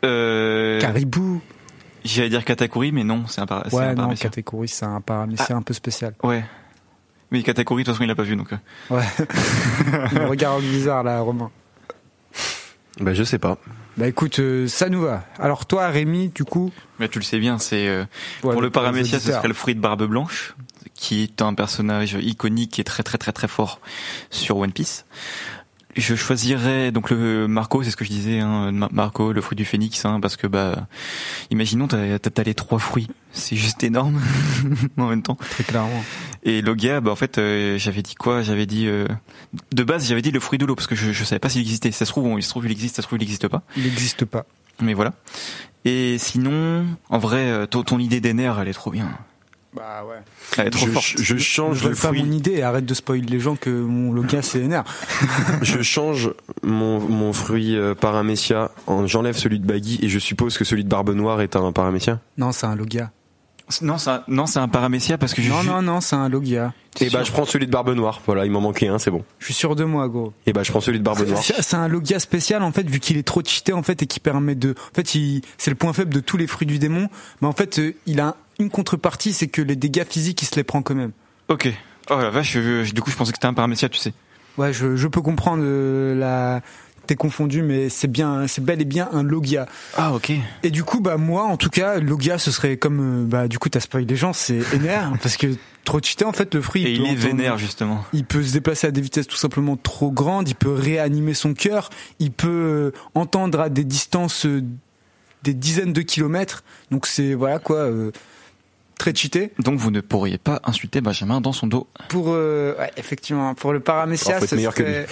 [0.04, 1.40] Euh, Caribou.
[2.04, 4.14] J'allais dire Katakuri, mais non, c'est un, par- c'est Ouais, un non.
[4.14, 6.14] Katekuri, c'est un paramécia un peu spécial.
[6.22, 6.44] Ouais.
[7.30, 8.52] Mais Katakuri, de toute façon, il l'a pas vu, donc.
[8.52, 8.56] euh.
[8.90, 9.04] Ouais.
[10.12, 11.50] Il regarde bizarre, là, Romain.
[13.00, 13.56] Bah je sais pas.
[13.96, 15.24] Bah écoute, euh, ça nous va.
[15.38, 18.04] Alors toi, Rémi, du coup, Mais tu le sais bien, c'est euh,
[18.42, 20.54] ouais, pour le paramécia, ce serait le fruit de Barbe Blanche,
[20.94, 23.80] qui est un personnage iconique et très très très très fort
[24.30, 25.06] sur One Piece.
[26.00, 29.56] Je choisirais donc le Marco, c'est ce que je disais, hein, Ma- Marco, le fruit
[29.56, 30.86] du phénix, hein, parce que bah,
[31.50, 34.20] imaginons t'as les trois fruits, c'est juste énorme
[34.96, 35.36] en même temps.
[35.36, 36.02] très clairement.
[36.42, 38.42] Et Logia, bah en fait, euh, j'avais dit quoi?
[38.42, 39.06] J'avais dit euh,
[39.72, 41.60] de base, j'avais dit le fruit de l'eau parce que je, je savais pas s'il
[41.60, 41.90] existait.
[41.92, 43.62] Ça se trouve, il se trouve il existe, ça se trouve il n'existe pas.
[43.76, 44.46] Il n'existe pas.
[44.80, 45.12] Mais voilà.
[45.84, 49.08] Et sinon, en vrai, euh, ton, ton idée des nerfs, elle est trop bien.
[49.74, 50.16] Bah ouais.
[50.58, 51.06] Elle est trop je, forte.
[51.18, 52.24] je change Je le veux pas fruit.
[52.24, 54.80] mon idée et arrête de spoiler les gens que mon Logia c'est Ener.
[55.62, 56.32] je change
[56.64, 58.72] mon, mon fruit euh, paramécia.
[58.88, 61.70] en- J'enlève celui de Baggy et je suppose que celui de Barbe Noire est un
[61.70, 62.18] paramécia?
[62.36, 63.12] Non, c'est un Logia.
[63.82, 66.28] Non, c'est un, non, c'est un paramécia parce que je Non, non, non, c'est un
[66.28, 66.72] Logia.
[67.00, 68.20] Et bah sûr je prends celui de Barbe Noire.
[68.26, 69.24] Voilà, il m'en manquait un, c'est bon.
[69.38, 70.32] Je suis sûr de moi, gros.
[70.46, 71.42] Et bah je prends celui de Barbe Noire.
[71.42, 74.20] C'est un Logia spécial en fait, vu qu'il est trop cheaté en fait et qui
[74.20, 74.70] permet de.
[74.92, 77.08] En fait, il- c'est le point faible de tous les fruits du démon.
[77.40, 80.56] Mais en fait, euh, il a une contrepartie, c'est que les dégâts physiques, il se
[80.56, 81.12] les prend quand même.
[81.48, 81.72] Ok.
[82.10, 84.12] Oh la vache, je- je- du coup, je pensais que c'était un paramécia, tu sais.
[84.58, 86.60] Ouais, je, je peux comprendre euh, la.
[87.10, 89.66] T'es confondu, mais c'est bien, c'est bel et bien un Logia.
[89.96, 90.30] Ah, ok.
[90.62, 93.58] Et du coup, bah moi, en tout cas, Logia, ce serait comme, euh, bah du
[93.58, 95.48] coup, t'as spoilé les gens, c'est Ener, parce que
[95.84, 96.84] trop cheaté, en fait, le fruit.
[96.84, 98.04] Et il est entendre- vénère, justement.
[98.12, 100.48] Il peut se déplacer à des vitesses tout simplement trop grandes.
[100.48, 101.90] Il peut réanimer son cœur.
[102.20, 104.62] Il peut euh, entendre à des distances euh,
[105.42, 106.62] des dizaines de kilomètres.
[106.92, 108.12] Donc c'est voilà quoi, euh,
[109.00, 109.50] très cheaté.
[109.58, 111.88] Donc, vous ne pourriez pas insulter Benjamin dans son dos.
[112.10, 115.06] Pour euh, ouais, effectivement, pour le paramécia, Alors, faut être meilleur que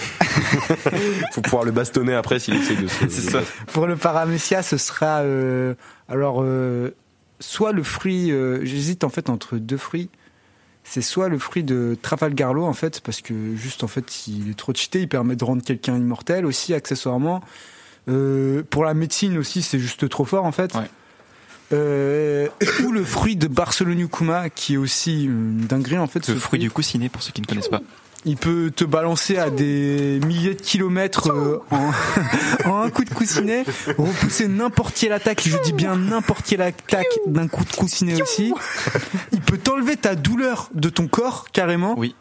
[1.33, 3.09] Faut pouvoir le bastonner après s'il essaye de se.
[3.09, 3.39] C'est ça.
[3.73, 5.73] pour le paramécia, ce sera euh,
[6.07, 6.95] alors euh,
[7.39, 8.31] soit le fruit.
[8.31, 10.09] euh, J'hésite en fait entre deux fruits.
[10.83, 14.57] C'est soit le fruit de Trafalgarlo en fait, parce que juste en fait il est
[14.57, 17.41] trop cheaté, il permet de rendre quelqu'un immortel aussi accessoirement.
[18.07, 20.73] Euh, pour la médecine aussi, c'est juste trop fort en fait.
[20.75, 20.89] Ouais.
[21.71, 22.47] Euh,
[22.85, 26.27] ou le fruit de Barcelonukuma qui est aussi une dinguerie en fait.
[26.27, 27.81] Le ce fruit du coussinet, pour ceux qui ne connaissent pas.
[28.25, 31.91] il peut te balancer à des milliers de kilomètres euh, en,
[32.69, 33.63] en un coup de coussinet,
[33.97, 38.53] repousser n'importe quelle attaque, je dis bien n'importe quelle attaque d'un coup de coussinet aussi.
[39.31, 41.93] Il peut t'enlever ta douleur de ton corps carrément.
[41.97, 42.15] Oui.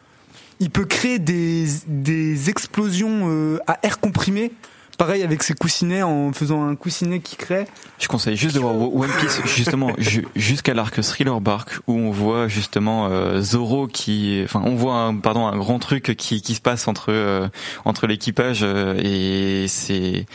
[0.60, 4.52] Il peut créer des, des explosions euh, à air comprimé.
[4.98, 7.66] Pareil avec ses coussinets en faisant un coussinet qui crée.
[7.98, 12.10] Je conseille juste de voir One Piece justement ju- jusqu'à l'arc Thriller Bark où on
[12.10, 16.54] voit justement euh, Zoro qui, enfin on voit un, pardon un grand truc qui, qui
[16.54, 17.48] se passe entre euh,
[17.84, 20.26] entre l'équipage euh, et c'est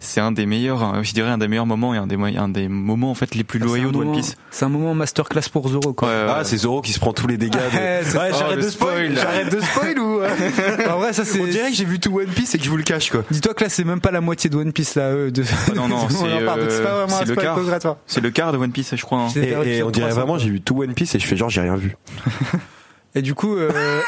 [0.00, 2.48] c'est un des meilleurs, hein, je dirais un des meilleurs moments et un des un
[2.48, 4.36] des moments en fait les plus C'est loyaux de One Piece.
[4.50, 6.08] C'est un moment masterclass pour Zoro quoi.
[6.08, 7.52] Ouais, ouais, Ah, c'est Zoro qui se prend tous les dégâts.
[7.56, 7.58] De...
[8.18, 9.12] Ouais, j'arrête Oh, de spoil.
[9.12, 9.14] spoil.
[9.16, 10.18] J'arrête de spoil ou.
[10.90, 11.40] En vrai ça c'est.
[11.40, 13.22] On dirait que j'ai vu tout One Piece et que je vous le cache quoi.
[13.30, 15.02] Dis-toi que là c'est même pas pas la moitié de One Piece là.
[15.02, 15.42] euh, de...
[15.42, 17.96] Ah non, non, on c'est, pas euh, vraiment un c'est le quart.
[18.06, 19.20] C'est le quart de One Piece, je crois.
[19.20, 19.28] hein.
[19.28, 21.26] C'est Et, vers et on dirait 300, vraiment, j'ai vu tout One Piece et je
[21.26, 21.96] fais genre, j'ai rien vu.
[23.18, 23.68] Et du coup, euh,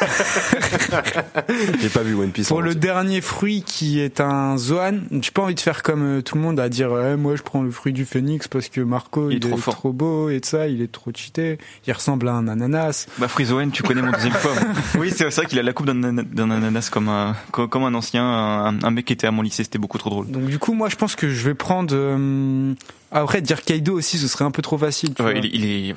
[1.80, 2.46] J'ai pas vu One Piece.
[2.46, 6.22] pour le dernier fruit qui est un Zoan, j'ai pas envie de faire comme euh,
[6.22, 8.80] tout le monde à dire ouais, moi je prends le fruit du phénix parce que
[8.80, 9.74] Marco Il est trop est fort.
[9.74, 11.58] trop beau et de ça, il est trop cheaté,
[11.88, 13.06] il ressemble à un ananas.
[13.18, 14.58] Bah Frizoen, tu connais mon deuxième pomme.
[14.98, 17.82] Oui, c'est vrai qu'il a la coupe d'un ana- d'un ananas comme un co- comme
[17.82, 20.30] un ancien, un, un mec qui était à mon lycée, c'était beaucoup trop drôle.
[20.30, 21.92] Donc du coup, moi je pense que je vais prendre.
[21.96, 22.74] euh,
[23.10, 25.14] Après, dire Kaido aussi, ce serait un peu trop facile.
[25.14, 25.40] tu Ouais, vois.
[25.40, 25.94] il, est- il est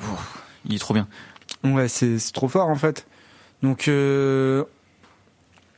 [0.66, 1.06] il est trop bien.
[1.64, 3.06] Ouais, c'est c'est trop fort en fait.
[3.62, 4.64] Donc, euh...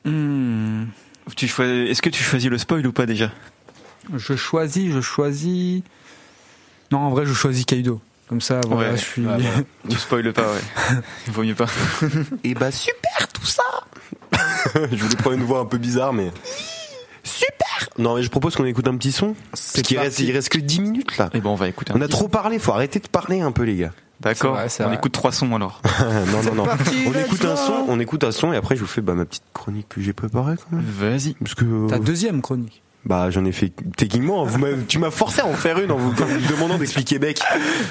[0.05, 0.85] hmm,
[1.37, 3.31] Tu choisis, est-ce que tu choisis le spoil ou pas déjà?
[4.15, 5.83] Je choisis, je choisis.
[6.93, 8.01] Non, en vrai, je choisis Kaido.
[8.29, 8.97] Comme ça, voilà, Ouais.
[8.97, 9.23] je suis.
[9.23, 9.37] Bah.
[9.89, 10.97] Tu spoiles pas, ouais.
[11.29, 11.67] Il vaut mieux pas.
[12.43, 13.63] Et bah super tout ça
[14.75, 16.33] Je voulais prendre une voix un peu bizarre mais...
[17.23, 19.35] Super Non mais je propose qu'on écoute un petit son.
[19.51, 21.31] Parce qu'il reste, il reste que 10 minutes là.
[21.35, 21.93] Et bon, on va écouter.
[21.93, 23.93] un On a petit- trop parlé, faut arrêter de parler un peu les gars.
[24.21, 24.59] D'accord.
[24.81, 24.95] On vrai.
[24.95, 25.83] écoute trois sons alors.
[26.33, 26.65] non non non.
[26.65, 29.13] parti, on écoute un son, on écoute un son et après je vous fais bah,
[29.15, 30.85] ma petite chronique que j'ai préparée quand même.
[30.87, 31.35] Vas-y.
[31.35, 32.83] Parce que Ta deuxième chronique.
[33.05, 34.43] bah j'en ai fait techniquement.
[34.47, 37.41] Vous tu m'as forcé à en faire une en vous, en demandant d'expliquer Québec.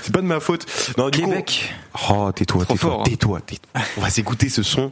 [0.01, 0.65] C'est pas de ma faute.
[0.97, 1.73] Non du coup- Québec.
[2.09, 3.03] Oh tais-toi, hein.
[3.05, 3.41] tais-toi, tais-toi.
[3.97, 4.91] On va s'écouter ce son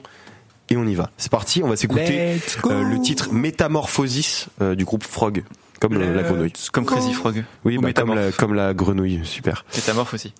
[0.69, 1.09] et on y va.
[1.17, 5.43] C'est parti, on va s'écouter euh, le titre Métamorphosis euh, du groupe Frog,
[5.79, 6.53] comme le- la grenouille.
[6.71, 7.43] Comme Crazy Frog.
[7.65, 8.37] Oui, Ou bah, comme, la, Métamorphe.
[8.37, 9.65] comme la grenouille, super.
[9.75, 10.33] Métamorphe aussi.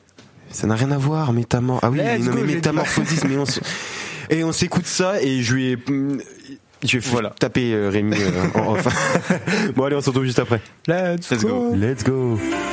[0.50, 1.80] Ça n'a rien à voir, métamor.
[1.82, 3.60] Ah oui, Let's non, go, mais métamorphosis, mais on s-
[4.30, 5.78] et on s'écoute ça et je lui ai,
[6.86, 7.32] je vais Voilà.
[7.40, 8.16] taper euh, Rémi.
[8.20, 8.92] euh, en- enfin,
[9.76, 10.62] bon allez, on se retrouve juste après.
[10.88, 11.74] Let's, Let's go.
[11.76, 12.73] Let's go.「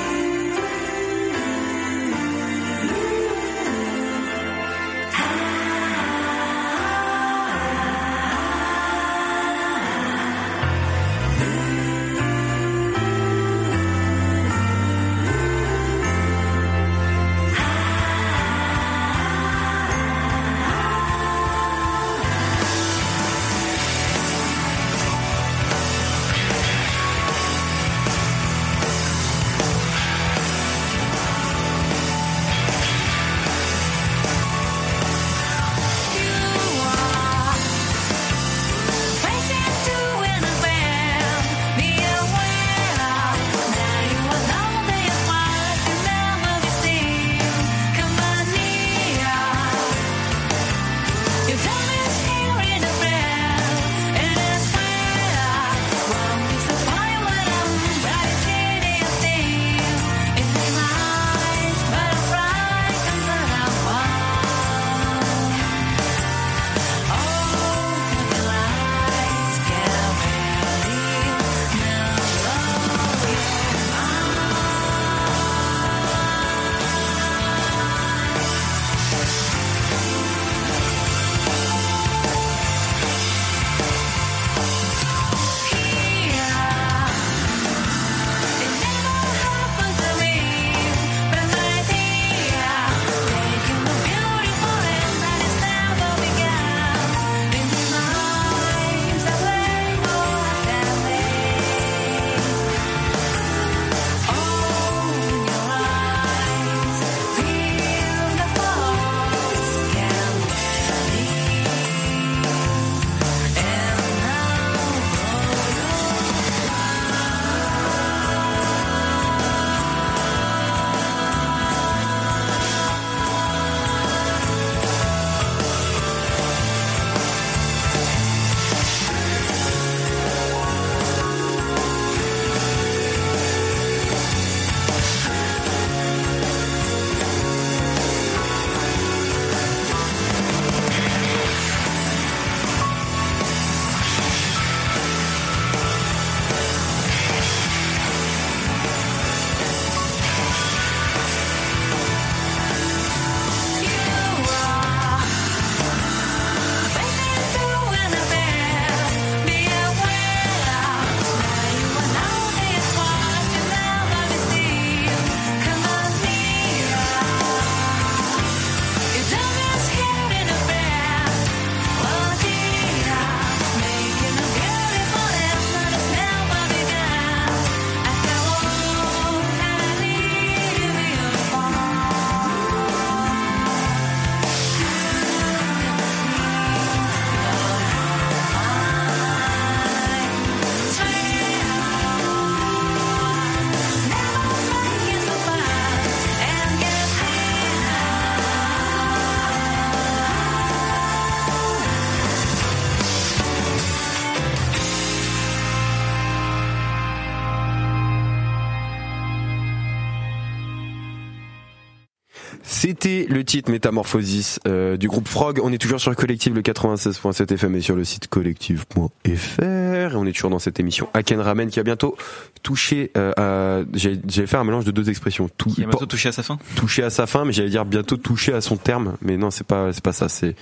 [212.81, 215.61] C'était le titre Métamorphosis euh, du groupe Frog.
[215.63, 219.63] On est toujours sur le collectif le 96.7 FM et sur le site collectif.fr.
[219.63, 222.17] Et on est toujours dans cette émission Aken Ramen qui a bientôt
[222.63, 223.85] touché euh, à...
[223.93, 225.51] J'ai fait un mélange de deux expressions.
[225.59, 226.59] Tout, Qui a bientôt touché à sa fin?
[226.75, 229.19] touché à sa fin, mais j'allais dire bientôt touché à son terme.
[229.21, 230.31] Mais non, c'est pas, c'est pas ça.
[230.31, 230.57] C'est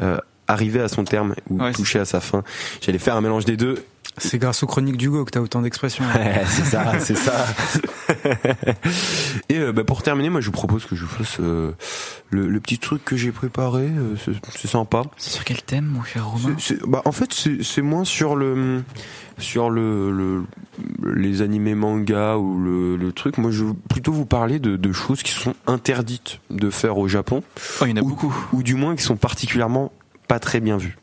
[0.00, 0.16] euh,
[0.48, 2.42] arrivé à son terme ou Ouais, touché à sa fin.
[2.80, 3.84] J'allais faire un mélange des deux.
[4.20, 6.04] C'est grâce aux chroniques d'Hugo que t'as autant d'expressions.
[6.46, 7.46] C'est ça, c'est ça.
[9.48, 11.72] Et euh, bah, pour terminer, moi je vous propose que je vous fasse euh,
[12.30, 13.84] le, le petit truc que j'ai préparé.
[13.88, 15.02] euh, c'est- sympa.
[15.16, 16.54] C'est sur quel thème, mon cher Romain
[16.86, 18.82] bah, en fait, c'est c'est moins sur le
[19.38, 20.44] sur le, le
[21.14, 23.38] les animés manga ou le, le truc.
[23.38, 27.08] Moi, je veux plutôt vous parler de, de choses qui sont interdites de faire au
[27.08, 27.42] Japon,
[27.80, 28.34] Oh, il y en a ou, beaucoup.
[28.52, 29.92] ou du moins qui sont particulièrement
[30.28, 30.96] pas très bien vues,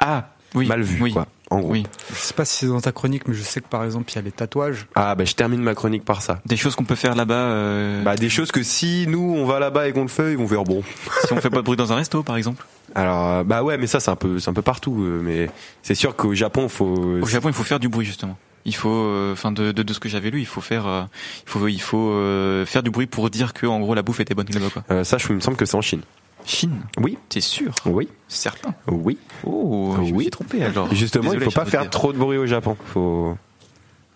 [0.00, 0.66] Ah, oui.
[0.66, 1.12] mal vues, Oui.
[1.12, 1.26] quoi.
[1.50, 1.70] En gros.
[1.72, 1.84] Oui.
[2.12, 4.16] Je sais pas si c'est dans ta chronique, mais je sais que par exemple, il
[4.16, 4.86] y a les tatouages.
[4.96, 6.40] Ah, bah je termine ma chronique par ça.
[6.46, 7.34] Des choses qu'on peut faire là-bas.
[7.34, 10.38] euh, Bah des choses que si nous on va là-bas et qu'on le fait, ils
[10.38, 10.82] vont faire bon.
[11.26, 12.64] si on fait pas de bruit dans un resto, par exemple.
[12.94, 14.96] Alors euh, bah ouais, mais ça c'est un peu c'est un peu partout.
[15.02, 15.48] euh, mais
[15.82, 16.86] c'est sûr qu'au Japon faut.
[17.22, 18.36] Au Japon, il faut faire du bruit justement.
[18.64, 21.02] Il faut, euh, enfin de, de, de ce que j'avais lu, il faut faire, euh,
[21.46, 24.18] il faut, il faut euh, faire du bruit pour dire que en gros la bouffe
[24.18, 25.04] était bonne là-bas quoi.
[25.04, 26.00] Ça, je il me semble que c'est en Chine.
[26.46, 27.74] Chine, Oui, t'es sûr?
[27.86, 28.72] Oui, Certain.
[28.88, 29.18] oui.
[29.44, 30.24] Oh, je me Oui.
[30.24, 30.92] suis trompé alors.
[30.94, 32.76] Justement, Désolé, il faut pas faire trop de bruit au Japon.
[32.92, 33.36] Faut.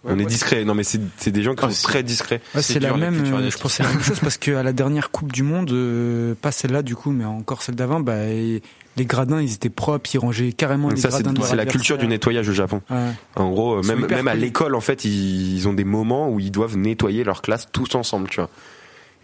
[0.04, 0.64] on est discret.
[0.64, 2.40] Non mais c'est c'est des gens qui Ah, sont très discrets.
[2.54, 3.16] Ouais, C'est c'est la dur, la même.
[3.20, 3.62] culture euh, je asiatique.
[3.62, 6.52] pense que c'est la même chose parce qu'à la dernière Coupe du Monde, euh, pas
[6.52, 8.62] celle-là du coup, mais encore celle d'avant, bah, et
[8.96, 11.38] les gradins ils étaient propres, ils rangeaient carrément les Ça c'est gradins.
[11.38, 12.08] de c'est la culture du adversaire.
[12.10, 12.80] nettoyage au Japon.
[12.90, 13.10] Ouais.
[13.36, 15.84] En gros, Ils sont même hyper même à l'école en fait, ils, ils ont des
[15.84, 18.48] moments où ils doivent nettoyer leur classe tous ensemble, tu vois.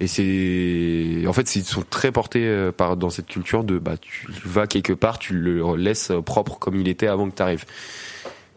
[0.00, 3.96] Et c'est en fait ils sont très portés euh, par dans cette culture de bah
[4.00, 7.64] tu vas quelque part, tu le laisses propre comme il était avant que tu arrives.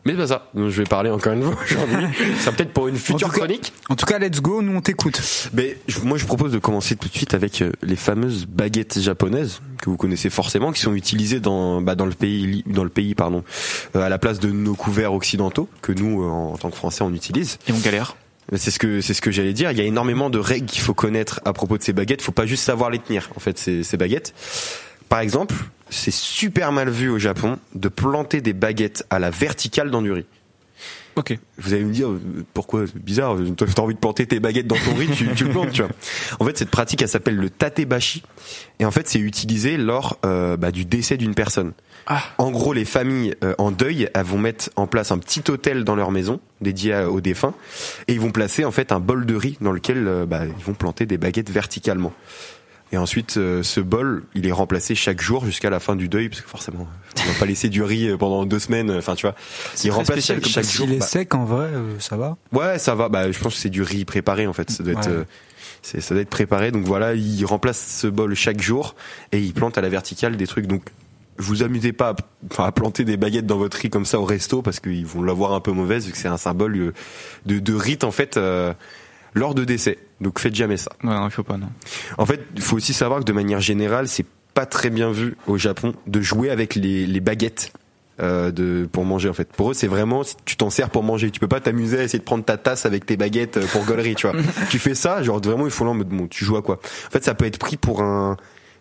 [0.05, 0.49] Mais c'est pas ça.
[0.53, 2.05] Donc, je vais parler encore une fois aujourd'hui.
[2.39, 3.73] Ça peut-être pour une future En tout cas- chronique.
[3.89, 5.21] En tout cas, let's go, nous on t'écoute.
[5.53, 8.97] Mais je- moi, je propose de commencer tout de suite avec euh, les fameuses baguettes
[8.99, 12.89] japonaises que vous connaissez forcément, qui sont utilisées dans bah, dans le pays dans le
[12.89, 13.43] pays pardon
[13.97, 17.03] euh, à la place de nos couverts occidentaux que nous, euh, en tant que Français,
[17.03, 17.59] on utilise.
[17.67, 18.15] Et on galère.
[18.55, 19.71] C'est ce que c'est ce que j'allais dire.
[19.71, 22.21] Il y a énormément de règles qu'il faut connaître à propos de ces baguettes.
[22.21, 23.29] Faut pas juste savoir les tenir.
[23.35, 24.33] En fait, ces, ces baguettes.
[25.07, 25.55] Par exemple,
[25.89, 30.11] c'est super mal vu au Japon de planter des baguettes à la verticale dans du
[30.11, 30.25] riz.
[31.15, 31.37] Ok.
[31.57, 32.09] Vous allez me dire
[32.53, 32.87] pourquoi?
[32.87, 35.71] C'est bizarre, t'as envie de planter tes baguettes dans ton riz, tu, tu le plantes,
[35.71, 35.91] tu vois.
[36.39, 38.23] En fait, cette pratique, elle s'appelle le tatebashi,
[38.79, 41.73] et en fait, c'est utilisé lors euh, bah, du décès d'une personne.
[42.09, 42.23] Ah.
[42.39, 45.83] En gros, les familles euh, en deuil, elles vont mettre en place un petit hôtel
[45.83, 47.53] dans leur maison dédié à- aux défunts,
[48.07, 50.63] et ils vont placer en fait un bol de riz dans lequel euh, bah, ils
[50.65, 52.11] vont planter des baguettes verticalement.
[52.91, 56.27] Et ensuite, euh, ce bol, il est remplacé chaque jour jusqu'à la fin du deuil,
[56.29, 56.87] parce que forcément,
[57.23, 58.89] on va pas laisser du riz euh, pendant deux semaines.
[58.89, 59.35] Enfin, tu vois,
[59.75, 60.85] il très remplace spécial chaque, chaque jour.
[60.87, 62.35] S'il est bah, sec en vrai, euh, ça va.
[62.51, 63.07] Ouais, ça va.
[63.07, 64.71] Bah, je pense que c'est du riz préparé en fait.
[64.71, 65.17] Ça doit être, Ouais.
[65.17, 65.23] euh,
[65.83, 66.71] c'est, ça doit être préparé.
[66.71, 68.95] Donc voilà, il remplace ce bol chaque jour
[69.31, 70.65] et il plante à la verticale des trucs.
[70.65, 70.81] Donc
[71.39, 72.15] vous amusez pas
[72.57, 75.23] à, à planter des baguettes dans votre riz comme ça au resto parce qu'ils vont
[75.23, 76.93] l'avoir un peu mauvaise vu que c'est un symbole euh,
[77.45, 78.73] de, de rite en fait euh,
[79.33, 79.97] lors de décès.
[80.21, 80.91] Donc faites jamais ça.
[81.03, 81.69] Ouais, non, il faut pas non.
[82.17, 85.35] En fait, il faut aussi savoir que de manière générale, c'est pas très bien vu
[85.47, 87.71] au Japon de jouer avec les, les baguettes.
[88.19, 91.31] euh, de pour manger en fait pour eux c'est vraiment tu t'en sers pour manger
[91.31, 93.85] tu peux pas t'amuser à essayer de prendre ta tasse avec tes baguettes euh, pour
[93.85, 94.35] gaulerie tu vois
[94.69, 96.81] tu fais ça genre vraiment il faut là bon tu joues à quoi?
[97.07, 98.35] En fait ça peut être pris pour un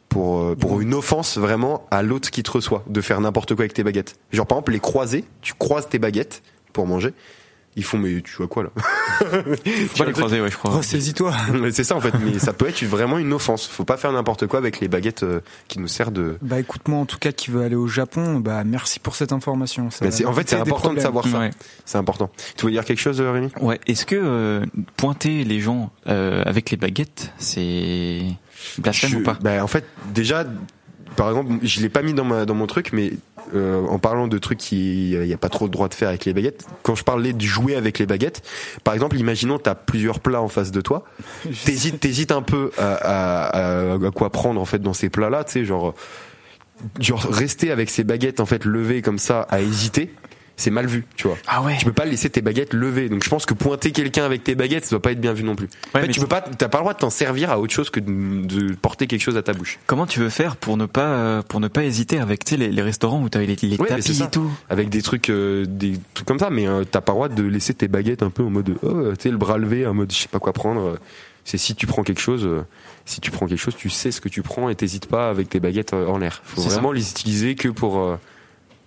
[0.09, 3.65] pour euh, pour une offense vraiment à l'autre qui te reçoit de faire n'importe quoi
[3.65, 6.43] avec tes baguettes genre par exemple les croiser tu croises tes baguettes
[6.73, 7.15] pour manger
[7.79, 8.71] ils font mais tu joues à quoi là
[9.19, 10.73] Faut pas les croiser, ouais, je crois.
[10.73, 11.33] Ressaisis-toi.
[11.55, 13.67] Mais c'est ça en fait, mais ça peut être vraiment une offense.
[13.67, 16.39] Faut pas faire n'importe quoi avec les baguettes euh, qui nous servent de.
[16.43, 19.33] Bah écoute, moi en tout cas qui veut aller au Japon, bah merci pour cette
[19.33, 19.91] information.
[19.91, 21.39] Ça en fait, c'est important de savoir ça.
[21.39, 21.51] Ouais.
[21.85, 22.31] C'est important.
[22.57, 23.51] Tu veux dire quelque chose, Rémi?
[23.61, 23.81] Ouais.
[23.87, 28.23] Est-ce que euh, pointer les gens euh, avec les baguettes, c'est
[28.79, 29.85] blasphème Je- ou pas bah, En fait,
[30.15, 30.45] déjà,
[31.17, 33.13] par exemple, je l'ai pas mis dans ma dans mon truc, mais
[33.55, 36.09] euh, en parlant de trucs qui il y a pas trop le droit de faire
[36.09, 36.67] avec les baguettes.
[36.83, 38.43] Quand je parlais de jouer avec les baguettes,
[38.85, 41.05] par exemple, imaginons t'as plusieurs plats en face de toi.
[41.65, 45.45] T'hésites, t'hésites un peu à, à, à- à quoi prendre en fait dans ces plats-là,
[45.45, 45.95] tu sais, genre
[47.01, 50.13] genre rester avec ces baguettes en fait levées comme ça à hésiter.
[50.59, 51.39] C'est mal vu, tu vois.
[51.47, 51.77] Ah ouais.
[51.79, 53.09] Tu peux pas laisser tes baguettes levées.
[53.09, 55.45] Donc je pense que pointer quelqu'un avec tes baguettes, ça doit pas être bien vu
[55.45, 55.67] non plus.
[55.67, 57.61] en Ouais, fait, mais tu peux pas, t'as pas le droit de t'en servir à
[57.61, 59.79] autre chose que de, de porter quelque chose à ta bouche.
[59.87, 62.57] Comment tu veux faire pour ne pas euh, pour ne pas hésiter avec tu sais,
[62.57, 64.51] les, les restaurants où t'as les, les Ouais, tapis et tout?
[64.69, 67.43] Avec des trucs, euh, des trucs comme ça, mais euh, t'as pas le droit de
[67.45, 70.13] laisser tes baguettes un peu en mode, oh, tu sais, le bras levé, en mode,
[70.13, 70.99] je sais pas quoi prendre.
[71.45, 72.63] C'est si tu prends quelque chose, euh,
[73.07, 75.49] si tu prends quelque chose, tu sais ce que tu prends et t'hésites pas avec
[75.49, 76.43] tes baguettes euh, en l'air.
[76.45, 78.17] Faut C'est vraiment les utiliser que pour euh,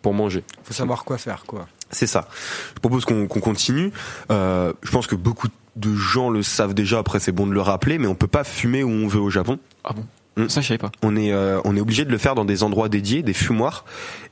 [0.01, 0.43] pour manger.
[0.63, 1.67] Faut savoir quoi faire quoi.
[1.91, 2.27] C'est ça.
[2.75, 3.91] Je propose qu'on qu'on continue.
[4.31, 6.99] Euh, je pense que beaucoup de gens le savent déjà.
[6.99, 9.29] Après, c'est bon de le rappeler, mais on peut pas fumer où on veut au
[9.29, 9.59] Japon.
[9.83, 10.05] Ah bon?
[10.47, 10.91] Ça, je savais pas.
[11.03, 13.83] On est, euh, on est obligé de le faire dans des endroits dédiés, des fumoirs.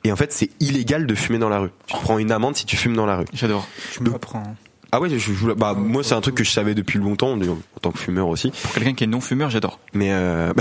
[0.05, 1.71] Et en fait, c'est illégal de fumer dans la rue.
[1.87, 3.25] Tu te prends une amende si tu fumes dans la rue.
[3.33, 3.67] J'adore.
[3.91, 4.55] Tu me l'apprends.
[4.91, 7.79] Ah ouais, je, je- bah, moi, c'est un truc que je savais depuis longtemps, en
[7.81, 8.51] tant que fumeur aussi.
[8.63, 9.79] Pour quelqu'un qui est non-fumeur, j'adore.
[9.93, 10.51] Mais euh,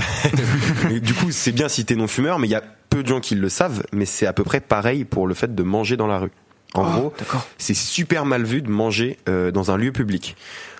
[1.01, 3.19] du coup, c'est bien si t'es non fumeur, mais il y a peu de gens
[3.19, 3.83] qui le savent.
[3.91, 6.31] Mais c'est à peu près pareil pour le fait de manger dans la rue.
[6.75, 7.47] En gros, D'accord.
[7.57, 10.35] c'est super mal vu de manger euh, dans un lieu public.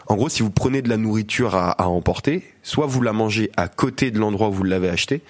[0.05, 3.49] En gros, si vous prenez de la nourriture à, à emporter, soit vous la mangez
[3.57, 5.21] à côté de l'endroit où vous l'avez acheté,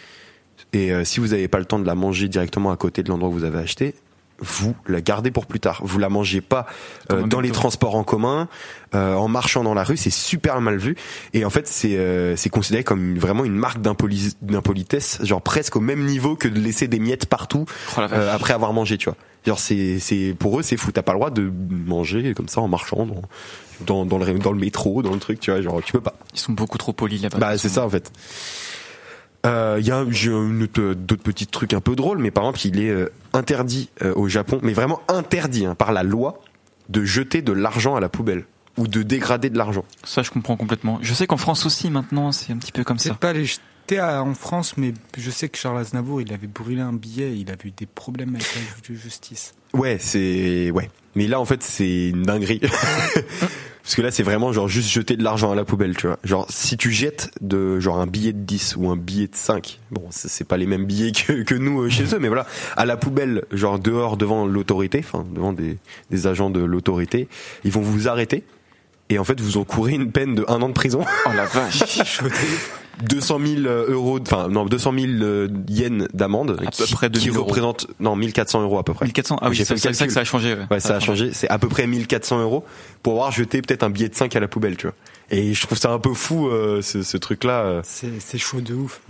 [0.73, 3.09] et euh, si vous n'avez pas le temps de la manger directement à côté de
[3.09, 3.95] l'endroit où vous avez acheté,
[4.41, 5.81] vous la gardez pour plus tard.
[5.83, 6.65] Vous la mangez pas
[7.11, 8.47] euh, dans les transports en commun,
[8.95, 10.95] euh, en marchant dans la rue, c'est super mal vu.
[11.33, 15.75] Et en fait, c'est euh, c'est considéré comme vraiment une marque d'impoli- d'impolitesse, genre presque
[15.75, 17.65] au même niveau que de laisser des miettes partout
[17.97, 19.15] Oh euh, après avoir mangé, tu vois.
[19.45, 20.91] Genre c'est c'est pour eux c'est fou.
[20.91, 21.51] T'as pas le droit de
[21.85, 23.21] manger comme ça en marchant dans
[23.85, 25.61] dans, dans le dans le métro, dans le truc, tu vois.
[25.61, 26.15] Genre tu peux pas.
[26.33, 27.37] Ils sont beaucoup trop polis là-bas.
[27.37, 28.11] Bah c'est ça en fait.
[29.45, 32.43] Euh, Il y a j'ai une autre- d'autres petits trucs un peu drôles, mais par
[32.43, 36.41] exemple il est euh, interdit euh, au Japon, mais vraiment interdit hein, par la loi
[36.89, 38.45] de jeter de l'argent à la poubelle
[38.77, 39.85] ou de dégrader de l'argent.
[40.03, 40.99] Ça, je comprends complètement.
[41.01, 43.15] Je sais qu'en France aussi, maintenant, c'est un petit peu comme C'est ça.
[43.15, 46.81] pas les jeter à- en France, mais je sais que Charles Aznavour, il avait brûlé
[46.81, 49.53] un billet, il avait eu des problèmes avec la ju- justice.
[49.73, 50.89] Ouais, c'est ouais.
[51.15, 52.61] Mais là en fait c'est une dinguerie.
[53.89, 56.19] Parce que là c'est vraiment genre juste jeter de l'argent à la poubelle, tu vois.
[56.23, 59.79] Genre si tu jettes de genre un billet de 10 ou un billet de 5.
[59.89, 62.45] Bon, c'est pas les mêmes billets que, que nous euh, chez eux mais voilà,
[62.77, 65.79] à la poubelle, genre dehors devant l'autorité, enfin devant des
[66.11, 67.27] des agents de l'autorité,
[67.63, 68.43] ils vont vous arrêter
[69.09, 71.03] et en fait vous encourez une peine de un an de prison.
[71.25, 71.81] Oh la vache
[73.03, 77.19] 200 000 euros, enfin non 200 000 euh, yens d'amende, À peu qui- près qui
[77.25, 77.45] 2000 euros.
[77.45, 79.05] représente non 1400 euros à peu près.
[79.05, 80.53] 1400 Ah oui, c'est c'est ça que ça a changé.
[80.53, 81.31] Ouais, Ouais, ça a changé.
[81.33, 82.63] C'est à peu près 1400 euros
[83.03, 84.95] pour avoir jeté peut-être un billet de 5 à la poubelle, tu vois.
[85.31, 87.61] Et je trouve ça un peu fou, euh, ce, ce truc-là.
[87.61, 87.81] euh.
[87.83, 89.01] C'est c'est chaud de ouf.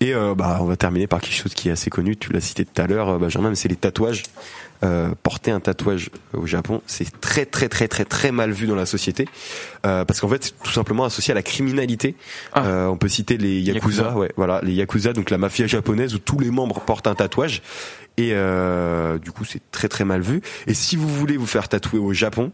[0.00, 2.16] Et euh, bah, on va terminer par quelque chose qui est assez connu.
[2.16, 4.22] Tu l'as cité tout à l'heure, euh, Benjamin, mais c'est les tatouages.
[4.84, 8.74] Euh, porter un tatouage au Japon, c'est très très très très très mal vu dans
[8.74, 9.28] la société
[9.86, 12.16] euh, parce qu'en fait, c'est tout simplement associé à la criminalité.
[12.52, 12.66] Ah.
[12.66, 14.18] Euh, on peut citer les yakuza, Yakuza.
[14.18, 17.62] ouais, voilà, les yakuza, donc la mafia japonaise où tous les membres portent un tatouage.
[18.16, 20.42] Et euh, du coup, c'est très très mal vu.
[20.66, 22.50] Et si vous voulez vous faire tatouer au Japon,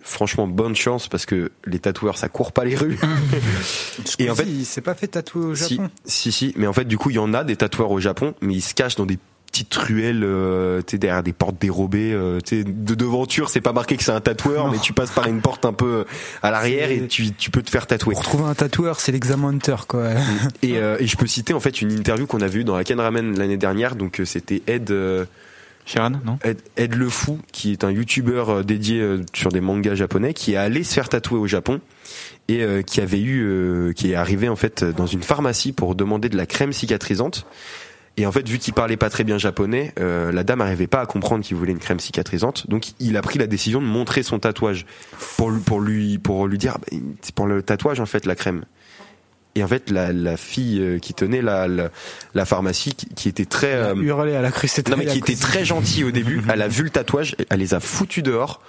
[0.00, 2.98] franchement, bonne chance parce que les tatoueurs, ça court pas les rues.
[4.18, 5.90] Et en fait- il s'est pas fait tatouer au Si, Japon.
[6.06, 6.54] si, si.
[6.56, 8.62] Mais en fait, du coup, il y en a des tatoueurs au Japon, mais ils
[8.62, 9.18] se cachent dans des
[9.50, 13.60] petites ruelles, euh, tu sais, derrière des portes dérobées, euh, tu sais, de devanture, c'est
[13.60, 14.72] pas marqué que c'est un tatoueur, Non.
[14.72, 16.04] mais tu passes par une porte un peu
[16.42, 18.14] à l'arrière et tu, tu peux te faire tatouer.
[18.14, 20.10] Pour trouver un tatoueur, c'est l'examen hunter, quoi.
[20.62, 22.84] Et, euh, et je peux citer en fait une interview qu'on avait eue dans la
[22.84, 25.24] Ken Ramen l'année dernière, donc euh, c'était Ed, euh,
[25.86, 29.60] Shiran, non Ed, Ed Le Fou, qui est un youtubeur euh, dédié euh, sur des
[29.62, 31.80] mangas japonais, qui est allé se faire tatouer au Japon
[32.48, 35.94] et euh, qui avait eu, euh, qui est arrivé en fait dans une pharmacie pour
[35.94, 37.46] demander de la crème cicatrisante.
[38.18, 41.00] Et en fait, vu qu'il parlait pas très bien japonais, euh, la dame n'arrivait pas
[41.00, 42.68] à comprendre qu'il voulait une crème cicatrisante.
[42.68, 44.86] Donc, il a pris la décision de montrer son tatouage
[45.36, 48.26] pour lui, pour lui, pour lui dire, ah, bah, c'est pour le tatouage en fait
[48.26, 48.64] la crème.
[49.54, 51.90] Et en fait, la, la fille euh, qui tenait la, la,
[52.34, 55.64] la pharmacie, qui, qui était très, euh, Hurler à la non mais qui était très
[55.64, 56.42] gentille au début.
[56.52, 58.60] Elle a vu le tatouage, elle les a foutus dehors.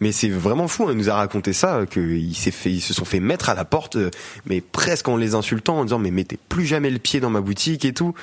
[0.00, 0.90] Mais c'est vraiment fou.
[0.90, 3.64] Elle nous a raconté ça, qu'ils s'est fait, ils se sont fait mettre à la
[3.64, 4.10] porte, euh,
[4.46, 7.40] mais presque en les insultant, en disant mais mettez plus jamais le pied dans ma
[7.40, 8.14] boutique et tout,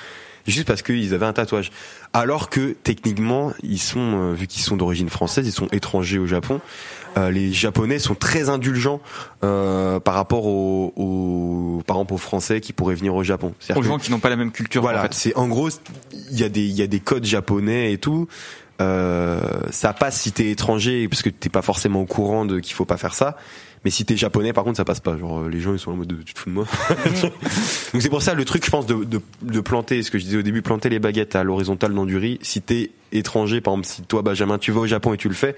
[0.51, 1.71] juste parce qu'ils avaient un tatouage.
[2.13, 6.27] Alors que techniquement, ils sont, euh, vu qu'ils sont d'origine française, ils sont étrangers au
[6.27, 6.61] Japon.
[7.17, 8.99] euh, les Japonais sont très indulgents
[9.43, 13.53] euh, par rapport aux, aux, par exemple aux Français qui pourraient venir au Japon.
[13.75, 15.13] Aux que- gens qui n'ont pas la même culture, voilà, en fait.
[15.13, 15.69] c'est en gros,
[16.31, 18.27] il y a des il y a des codes japonais et tout.
[18.81, 19.39] Euh,
[19.69, 22.85] ça passe si t'es étranger parce que t'es pas forcément au courant de qu'il faut
[22.85, 23.37] pas faire ça.
[23.84, 25.17] Mais si t'es japonais, par contre, ça passe pas.
[25.17, 26.65] Genre, euh, les gens ils sont en mode de, tu te fous de moi.
[27.93, 30.23] Donc c'est pour ça le truc, je pense, de, de, de planter, ce que je
[30.23, 32.39] disais au début, planter les baguettes à l'horizontale dans du riz.
[32.41, 35.36] Si t'es étranger, par exemple, si toi Benjamin, tu vas au Japon et tu le
[35.36, 35.55] fais,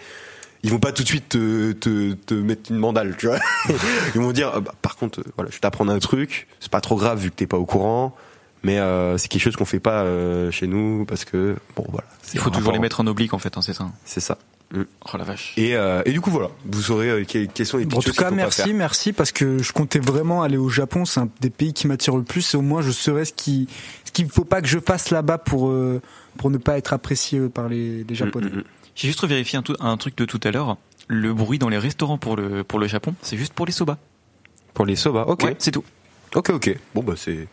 [0.66, 3.38] ils vont pas tout de suite te, te, te mettre une mandale, tu vois.
[4.16, 6.72] Ils vont dire, ah bah, par contre, euh, voilà, je vais t'apprendre un truc, c'est
[6.72, 8.16] pas trop grave vu que t'es pas au courant,
[8.64, 12.08] mais euh, c'est quelque chose qu'on fait pas euh, chez nous parce que bon voilà.
[12.34, 13.92] Il faut toujours les mettre en oblique, en fait, hein, c'est ça.
[14.06, 14.40] C'est ça.
[14.74, 15.54] Oh la vache.
[15.58, 18.14] Et, euh, et du coup voilà, vous saurez euh, quelles, sont les petites En tout
[18.14, 21.06] cas, merci, merci, parce que je comptais vraiment aller au Japon.
[21.06, 22.54] C'est un des pays qui m'attire le plus.
[22.54, 23.68] Et au moins, je saurais ce qui,
[24.04, 26.02] ce qu'il faut pas que je fasse là-bas pour euh,
[26.38, 28.50] pour ne pas être apprécié par les, les Japonais.
[28.50, 28.64] Mm, mm, mm.
[28.96, 30.78] J'ai juste vérifié un, tout- un truc de tout à l'heure.
[31.08, 33.98] Le bruit dans les restaurants pour le, pour le Japon, c'est juste pour les soba.
[34.74, 35.84] Pour les soba, ok, Ouais, c'est tout.
[36.34, 36.76] ok, ok.
[36.96, 37.48] Bon bah c'est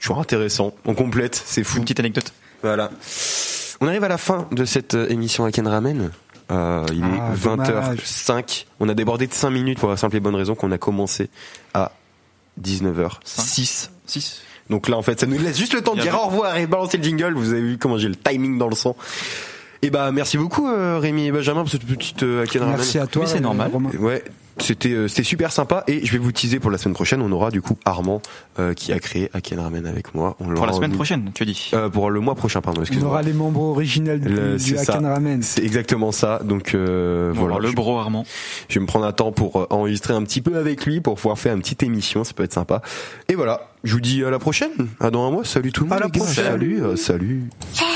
[0.00, 0.72] toujours intéressant.
[0.86, 1.78] On complète, c'est fou.
[1.78, 2.32] Une petite anecdote.
[2.62, 2.90] Voilà.
[3.80, 6.10] On arrive à la fin de cette euh, émission à Ken Ramen.
[6.50, 7.98] Euh, il Ah, est dommage.
[7.98, 8.66] 20h05.
[8.80, 11.30] On a débordé de 5 minutes pour la simple et bonne raison qu'on a commencé
[11.74, 11.92] à
[12.60, 13.88] 19h06.
[14.06, 14.42] 6.
[14.68, 16.66] Donc là, en fait, ça nous laisse juste le temps de dire au revoir et
[16.66, 17.34] balancer le jingle.
[17.34, 18.94] Vous avez vu comment j'ai le timing dans le son.
[19.82, 22.76] Et bah, merci beaucoup, euh, Rémi et Benjamin, pour cette petite euh, Aken Ramen.
[22.76, 23.22] Merci à toi.
[23.24, 23.70] Oui, c'est normal.
[23.72, 23.90] Romain.
[23.98, 24.22] Ouais,
[24.58, 27.22] c'était euh, c'était super sympa et je vais vous teaser pour la semaine prochaine.
[27.22, 28.20] On aura du coup Armand
[28.58, 30.36] euh, qui a créé Aken Ramen avec moi.
[30.38, 31.70] On Pour la semaine prochaine, tu as dit.
[31.72, 32.82] Euh, pour le mois prochain, pardon.
[33.00, 34.76] On aura les membres originaux du, Le- du.
[34.76, 35.42] Haken Ramen.
[35.42, 36.40] C'est exactement ça.
[36.44, 37.58] Donc euh, voilà.
[37.58, 38.26] le bro Armand.
[38.68, 41.38] je vais me prendre un temps pour enregistrer un petit peu avec lui pour pouvoir
[41.38, 42.22] faire une petite émission.
[42.24, 42.82] Ça peut être sympa.
[43.28, 43.68] Et voilà.
[43.82, 44.88] Je vous dis à la prochaine.
[45.00, 45.44] À dans un mois.
[45.44, 45.98] Salut tout le monde.
[45.98, 46.44] À la prochaine.
[46.44, 46.82] Salut.
[46.96, 47.44] salut.
[47.72, 47.86] Say